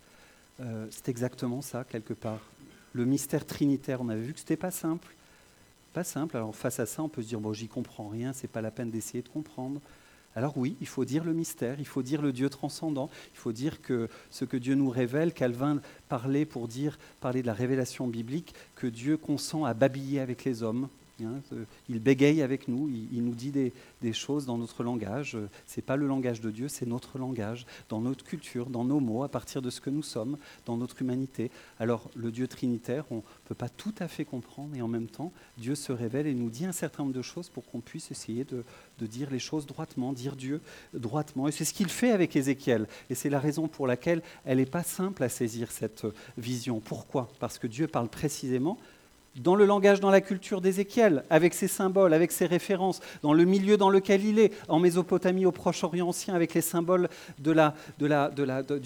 c'est 0.89 1.09
exactement 1.09 1.61
ça, 1.61 1.83
quelque 1.83 2.13
part. 2.13 2.39
Le 2.93 3.03
mystère 3.03 3.45
trinitaire, 3.45 3.99
on 4.01 4.07
avait 4.07 4.21
vu 4.21 4.33
que 4.33 4.39
ce 4.39 4.45
n'était 4.45 4.55
pas 4.55 4.71
simple 4.71 5.13
pas 5.89 6.03
simple. 6.03 6.37
Alors 6.37 6.55
face 6.55 6.79
à 6.79 6.85
ça, 6.85 7.03
on 7.03 7.09
peut 7.09 7.21
se 7.21 7.27
dire 7.27 7.39
bon, 7.39 7.53
j'y 7.53 7.67
comprends 7.67 8.07
rien, 8.07 8.33
c'est 8.33 8.47
pas 8.47 8.61
la 8.61 8.71
peine 8.71 8.91
d'essayer 8.91 9.21
de 9.21 9.29
comprendre. 9.29 9.81
Alors 10.35 10.57
oui, 10.57 10.75
il 10.79 10.87
faut 10.87 11.05
dire 11.05 11.23
le 11.23 11.33
mystère, 11.33 11.79
il 11.79 11.87
faut 11.87 12.03
dire 12.03 12.21
le 12.21 12.31
Dieu 12.31 12.49
transcendant, 12.49 13.09
il 13.33 13.37
faut 13.37 13.51
dire 13.51 13.81
que 13.81 14.07
ce 14.29 14.45
que 14.45 14.57
Dieu 14.57 14.75
nous 14.75 14.89
révèle, 14.89 15.33
Calvin 15.33 15.81
parlait 16.07 16.45
pour 16.45 16.67
dire, 16.67 16.99
parler 17.19 17.41
de 17.41 17.47
la 17.47 17.53
révélation 17.53 18.07
biblique, 18.07 18.53
que 18.75 18.87
Dieu 18.87 19.17
consent 19.17 19.65
à 19.65 19.73
babiller 19.73 20.19
avec 20.19 20.43
les 20.45 20.63
hommes, 20.63 20.87
Il 21.87 21.99
bégaye 21.99 22.41
avec 22.41 22.67
nous, 22.67 22.89
il, 22.89 23.23
nous 23.23 23.35
dit 23.35 23.51
des, 23.51 24.13
choses 24.13 24.45
dans 24.45 24.57
notre 24.57 24.83
langage. 24.83 25.37
Ce 25.65 25.75
n'est 25.77 25.83
pas 25.83 25.95
le 25.95 26.07
langage 26.07 26.41
de 26.41 26.51
Dieu, 26.51 26.67
c'est 26.67 26.85
notre 26.85 27.17
langage, 27.17 27.65
dans 27.89 28.01
notre 28.01 28.23
culture, 28.23 28.69
dans 28.69 28.83
nos 28.83 28.99
mots, 28.99 29.23
à 29.23 29.29
partir 29.29 29.61
de 29.61 29.69
ce 29.69 29.81
que 29.81 29.89
nous 29.89 30.03
sommes, 30.03 30.37
dans 30.65 30.77
notre 30.77 31.01
humanité. 31.01 31.51
Alors 31.79 32.09
le 32.15 32.31
Dieu 32.31 32.47
trinitaire, 32.47 33.05
on 33.11 33.17
ne 33.17 33.21
peut 33.45 33.55
pas 33.55 33.69
tout 33.69 33.93
à 33.99 34.07
fait 34.07 34.25
comprendre, 34.25 34.75
et 34.75 34.81
en 34.81 34.87
même 34.87 35.07
temps, 35.07 35.31
Dieu 35.57 35.75
se 35.75 35.91
révèle 35.91 36.27
et 36.27 36.33
nous 36.33 36.49
dit 36.49 36.65
un 36.65 36.71
certain 36.71 37.03
nombre 37.03 37.15
de 37.15 37.21
choses 37.21 37.49
pour 37.49 37.65
qu'on 37.65 37.81
puisse 37.81 38.11
essayer 38.11 38.43
de, 38.43 38.63
de 38.99 39.05
dire 39.05 39.29
les 39.29 39.39
choses 39.39 39.65
droitement, 39.65 40.13
dire 40.13 40.35
Dieu 40.35 40.61
droitement. 40.93 41.47
Et 41.47 41.51
c'est 41.51 41.65
ce 41.65 41.73
qu'il 41.73 41.89
fait 41.89 42.11
avec 42.11 42.35
Ézéchiel. 42.35 42.87
Et 43.09 43.15
c'est 43.15 43.29
la 43.29 43.39
raison 43.39 43.67
pour 43.67 43.87
laquelle 43.87 44.21
elle 44.45 44.57
n'est 44.57 44.65
pas 44.65 44.83
simple 44.83 45.23
à 45.23 45.29
saisir 45.29 45.71
cette 45.71 46.05
vision. 46.37 46.79
Pourquoi? 46.79 47.29
Parce 47.39 47.57
que 47.59 47.67
Dieu 47.67 47.87
parle 47.87 48.09
précisément 48.09 48.77
dans 49.39 49.55
le 49.55 49.65
langage, 49.65 49.99
dans 49.99 50.11
la 50.11 50.21
culture 50.21 50.61
d'Ézéchiel, 50.61 51.23
avec 51.29 51.53
ses 51.53 51.67
symboles, 51.67 52.13
avec 52.13 52.31
ses 52.31 52.45
références, 52.45 52.99
dans 53.21 53.33
le 53.33 53.45
milieu 53.45 53.77
dans 53.77 53.89
lequel 53.89 54.23
il 54.23 54.37
est, 54.39 54.53
en 54.67 54.79
Mésopotamie, 54.79 55.45
au 55.45 55.51
Proche-Orient 55.51 56.07
ancien, 56.09 56.35
avec 56.35 56.53
les 56.53 56.61
symboles 56.61 57.09
du 57.39 57.53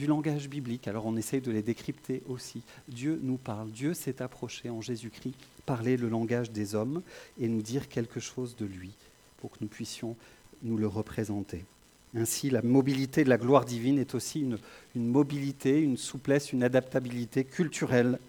langage 0.07 0.49
biblique. 0.49 0.87
Alors 0.87 1.05
on 1.05 1.17
essaye 1.17 1.41
de 1.41 1.51
les 1.51 1.61
décrypter 1.61 2.21
aussi. 2.27 2.61
Dieu 2.87 3.19
nous 3.23 3.37
parle, 3.37 3.71
Dieu 3.71 3.93
s'est 3.93 4.21
approché 4.21 4.69
en 4.69 4.81
Jésus-Christ, 4.81 5.35
parler 5.65 5.97
le 5.97 6.09
langage 6.09 6.51
des 6.51 6.75
hommes 6.75 7.01
et 7.39 7.47
nous 7.47 7.61
dire 7.61 7.89
quelque 7.89 8.19
chose 8.19 8.55
de 8.55 8.65
lui, 8.65 8.91
pour 9.37 9.51
que 9.51 9.57
nous 9.61 9.67
puissions 9.67 10.15
nous 10.61 10.77
le 10.77 10.87
représenter. 10.87 11.65
Ainsi, 12.15 12.51
la 12.51 12.61
mobilité 12.61 13.23
de 13.23 13.29
la 13.29 13.39
gloire 13.39 13.65
divine 13.65 13.97
est 13.97 14.13
aussi 14.13 14.41
une 14.41 15.07
mobilité, 15.07 15.81
une 15.81 15.97
souplesse, 15.97 16.53
une 16.53 16.63
adaptabilité 16.63 17.43
culturelle 17.43 18.19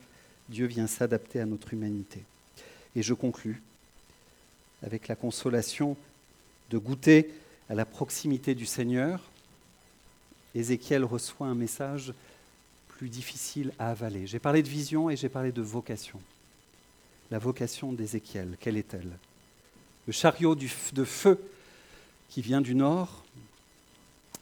Dieu 0.48 0.66
vient 0.66 0.86
s'adapter 0.86 1.40
à 1.40 1.46
notre 1.46 1.72
humanité. 1.72 2.22
Et 2.96 3.02
je 3.02 3.14
conclus 3.14 3.62
avec 4.82 5.08
la 5.08 5.16
consolation 5.16 5.96
de 6.70 6.78
goûter 6.78 7.30
à 7.68 7.74
la 7.74 7.86
proximité 7.86 8.54
du 8.54 8.66
Seigneur. 8.66 9.20
Ézéchiel 10.54 11.04
reçoit 11.04 11.46
un 11.46 11.54
message 11.54 12.12
plus 12.88 13.08
difficile 13.08 13.72
à 13.78 13.90
avaler. 13.90 14.26
J'ai 14.26 14.38
parlé 14.38 14.62
de 14.62 14.68
vision 14.68 15.10
et 15.10 15.16
j'ai 15.16 15.28
parlé 15.28 15.50
de 15.50 15.62
vocation. 15.62 16.20
La 17.30 17.38
vocation 17.38 17.92
d'Ézéchiel, 17.92 18.56
quelle 18.60 18.76
est-elle? 18.76 19.18
Le 20.06 20.12
chariot 20.12 20.54
de 20.54 21.04
feu 21.04 21.40
qui 22.28 22.42
vient 22.42 22.60
du 22.60 22.74
nord 22.74 23.24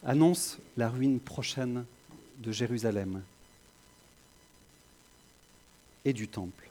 annonce 0.05 0.59
la 0.77 0.89
ruine 0.89 1.21
prochaine 1.21 1.85
de 2.39 2.51
Jérusalem 2.51 3.23
et 6.05 6.13
du 6.13 6.29
temple. 6.29 6.69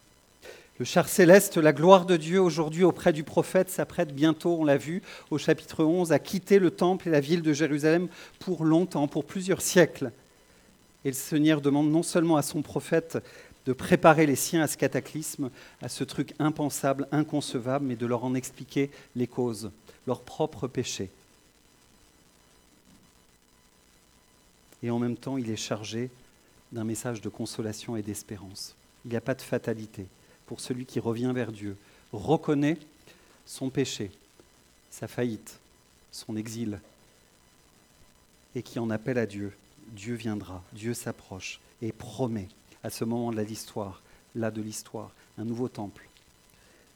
Le 0.79 0.85
char 0.85 1.07
céleste, 1.07 1.57
la 1.57 1.73
gloire 1.73 2.05
de 2.05 2.17
Dieu 2.17 2.41
aujourd'hui 2.41 2.83
auprès 2.83 3.13
du 3.13 3.23
prophète 3.23 3.69
s'apprête 3.69 4.15
bientôt, 4.15 4.57
on 4.59 4.65
l'a 4.65 4.77
vu 4.77 5.03
au 5.29 5.37
chapitre 5.37 5.83
11, 5.83 6.11
à 6.11 6.17
quitter 6.17 6.57
le 6.57 6.71
temple 6.71 7.07
et 7.07 7.11
la 7.11 7.19
ville 7.19 7.43
de 7.43 7.53
Jérusalem 7.53 8.07
pour 8.39 8.65
longtemps, 8.65 9.07
pour 9.07 9.25
plusieurs 9.25 9.61
siècles. 9.61 10.11
Et 11.05 11.09
le 11.09 11.15
Seigneur 11.15 11.61
demande 11.61 11.91
non 11.91 12.01
seulement 12.01 12.35
à 12.35 12.41
son 12.41 12.63
prophète 12.63 13.19
de 13.67 13.73
préparer 13.73 14.25
les 14.25 14.35
siens 14.35 14.63
à 14.63 14.67
ce 14.67 14.75
cataclysme, 14.75 15.51
à 15.83 15.87
ce 15.87 16.03
truc 16.03 16.33
impensable, 16.39 17.07
inconcevable, 17.11 17.85
mais 17.85 17.95
de 17.95 18.07
leur 18.07 18.23
en 18.23 18.33
expliquer 18.33 18.89
les 19.15 19.27
causes, 19.27 19.69
leurs 20.07 20.21
propres 20.21 20.67
péchés. 20.67 21.11
Et 24.81 24.89
en 24.89 24.97
même 24.97 25.15
temps, 25.15 25.37
il 25.37 25.51
est 25.51 25.57
chargé 25.57 26.09
d'un 26.71 26.85
message 26.85 27.21
de 27.21 27.29
consolation 27.29 27.95
et 27.95 28.01
d'espérance. 28.01 28.75
Il 29.05 29.11
n'y 29.11 29.17
a 29.17 29.21
pas 29.21 29.35
de 29.35 29.41
fatalité 29.41 30.07
pour 30.45 30.59
celui 30.59 30.85
qui 30.85 30.99
revient 30.99 31.31
vers 31.33 31.51
Dieu, 31.51 31.77
reconnaît 32.11 32.77
son 33.45 33.69
péché, 33.69 34.11
sa 34.89 35.07
faillite, 35.07 35.59
son 36.11 36.35
exil, 36.35 36.79
et 38.55 38.61
qui 38.61 38.79
en 38.79 38.89
appelle 38.89 39.17
à 39.17 39.25
Dieu. 39.25 39.53
Dieu 39.87 40.15
viendra, 40.15 40.63
Dieu 40.73 40.93
s'approche 40.93 41.59
et 41.81 41.91
promet 41.91 42.47
à 42.83 42.89
ce 42.89 43.03
moment 43.03 43.31
de 43.31 43.41
l'histoire, 43.41 44.01
là 44.35 44.51
de 44.51 44.61
l'histoire, 44.61 45.11
un 45.37 45.45
nouveau 45.45 45.67
temple, 45.67 46.07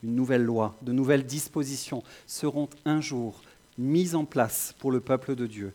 une 0.04 0.16
nouvelle 0.16 0.44
loi, 0.44 0.76
de 0.82 0.92
nouvelles 0.92 1.26
dispositions 1.26 2.04
seront 2.28 2.70
un 2.86 3.02
jour 3.02 3.42
mises 3.78 4.16
en 4.16 4.26
place 4.26 4.76
pour 4.80 4.92
le 4.92 5.00
peuple 5.00 5.36
de 5.36 5.48
Dieu 5.48 5.74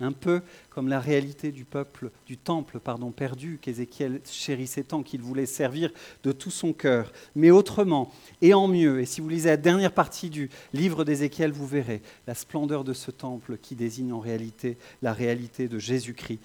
un 0.00 0.12
peu 0.12 0.42
comme 0.70 0.88
la 0.88 1.00
réalité 1.00 1.52
du 1.52 1.64
peuple, 1.64 2.10
du 2.26 2.36
temple 2.36 2.80
pardon, 2.80 3.10
perdu 3.10 3.58
qu'Ézéchiel 3.60 4.20
chérissait 4.24 4.82
tant 4.82 5.02
qu'il 5.02 5.20
voulait 5.20 5.46
servir 5.46 5.90
de 6.22 6.32
tout 6.32 6.50
son 6.50 6.72
cœur, 6.72 7.12
mais 7.34 7.50
autrement 7.50 8.12
et 8.42 8.54
en 8.54 8.68
mieux. 8.68 9.00
Et 9.00 9.06
si 9.06 9.20
vous 9.20 9.28
lisez 9.28 9.48
la 9.50 9.56
dernière 9.56 9.92
partie 9.92 10.30
du 10.30 10.50
livre 10.72 11.04
d'Ézéchiel, 11.04 11.52
vous 11.52 11.66
verrez 11.66 12.02
la 12.26 12.34
splendeur 12.34 12.84
de 12.84 12.92
ce 12.92 13.10
temple 13.10 13.58
qui 13.60 13.74
désigne 13.74 14.12
en 14.12 14.20
réalité 14.20 14.76
la 15.02 15.12
réalité 15.12 15.68
de 15.68 15.78
Jésus-Christ. 15.78 16.40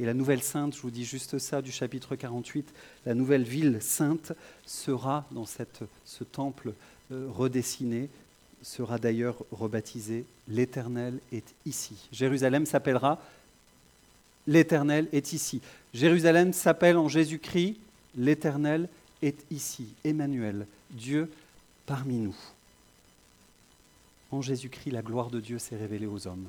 Et 0.00 0.04
la 0.04 0.14
nouvelle 0.14 0.42
sainte, 0.42 0.76
je 0.76 0.80
vous 0.80 0.92
dis 0.92 1.04
juste 1.04 1.38
ça 1.38 1.60
du 1.60 1.72
chapitre 1.72 2.14
48, 2.14 2.72
la 3.04 3.14
nouvelle 3.14 3.42
ville 3.42 3.78
sainte 3.80 4.32
sera 4.64 5.26
dans 5.32 5.44
ce 5.44 6.24
temple 6.24 6.72
euh, 7.10 7.26
redessiné, 7.28 8.08
sera 8.62 8.98
d'ailleurs 8.98 9.36
rebaptisé 9.52 10.24
L'Éternel 10.48 11.18
est 11.32 11.54
ici. 11.66 12.08
Jérusalem 12.12 12.66
s'appellera 12.66 13.20
L'Éternel 14.46 15.08
est 15.12 15.32
ici. 15.32 15.60
Jérusalem 15.92 16.52
s'appelle 16.52 16.96
en 16.96 17.08
Jésus-Christ 17.08 17.76
L'Éternel 18.16 18.88
est 19.22 19.44
ici. 19.50 19.88
Emmanuel, 20.04 20.66
Dieu 20.90 21.30
parmi 21.86 22.16
nous. 22.16 22.36
En 24.30 24.42
Jésus-Christ, 24.42 24.90
la 24.90 25.02
gloire 25.02 25.30
de 25.30 25.40
Dieu 25.40 25.58
s'est 25.58 25.76
révélée 25.76 26.06
aux 26.06 26.26
hommes. 26.26 26.46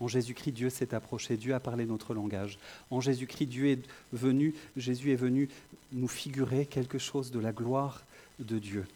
En 0.00 0.08
Jésus-Christ, 0.08 0.52
Dieu 0.52 0.70
s'est 0.70 0.94
approché, 0.94 1.36
Dieu 1.36 1.54
a 1.54 1.60
parlé 1.60 1.84
notre 1.84 2.14
langage. 2.14 2.58
En 2.90 3.00
Jésus-Christ, 3.00 3.46
Dieu 3.46 3.66
est 3.66 3.82
venu, 4.12 4.54
Jésus 4.76 5.12
est 5.12 5.16
venu 5.16 5.48
nous 5.92 6.08
figurer 6.08 6.66
quelque 6.66 6.98
chose 6.98 7.30
de 7.30 7.40
la 7.40 7.52
gloire 7.52 8.02
de 8.38 8.58
Dieu. 8.58 8.86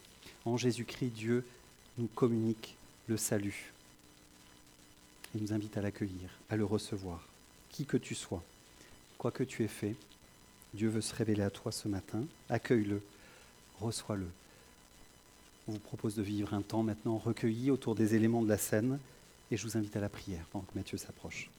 En 0.45 0.57
Jésus-Christ, 0.57 1.13
Dieu 1.13 1.45
nous 2.03 2.09
communique 2.09 2.77
le 3.07 3.17
salut. 3.17 3.73
Il 5.35 5.43
nous 5.43 5.53
invite 5.53 5.77
à 5.77 5.83
l'accueillir, 5.83 6.31
à 6.51 6.57
le 6.57 6.65
recevoir. 6.65 7.29
Qui 7.71 7.87
que 7.87 7.97
tu 7.97 8.17
sois, 8.17 8.43
quoi 9.19 9.31
que 9.31 9.45
tu 9.45 9.63
aies 9.63 9.69
fait, 9.69 9.95
Dieu 10.75 10.89
veut 10.89 11.01
se 11.01 11.15
révéler 11.15 11.43
à 11.43 11.51
toi 11.51 11.71
ce 11.71 11.87
matin. 11.87 12.25
Accueille-le, 12.49 13.01
reçois-le. 13.81 14.27
On 15.69 15.73
vous 15.73 15.79
propose 15.79 16.17
de 16.17 16.23
vivre 16.23 16.53
un 16.55 16.63
temps 16.63 16.83
maintenant 16.83 17.19
recueilli 17.19 17.71
autour 17.71 17.95
des 17.95 18.17
éléments 18.17 18.43
de 18.43 18.49
la 18.49 18.59
scène 18.59 18.99
et 19.53 19.57
je 19.57 19.63
vous 19.63 19.77
invite 19.77 19.97
à 19.97 20.01
la 20.01 20.09
prière 20.09 20.45
pendant 20.51 20.65
que 20.65 20.77
Matthieu 20.77 20.99
s'approche. 20.99 21.51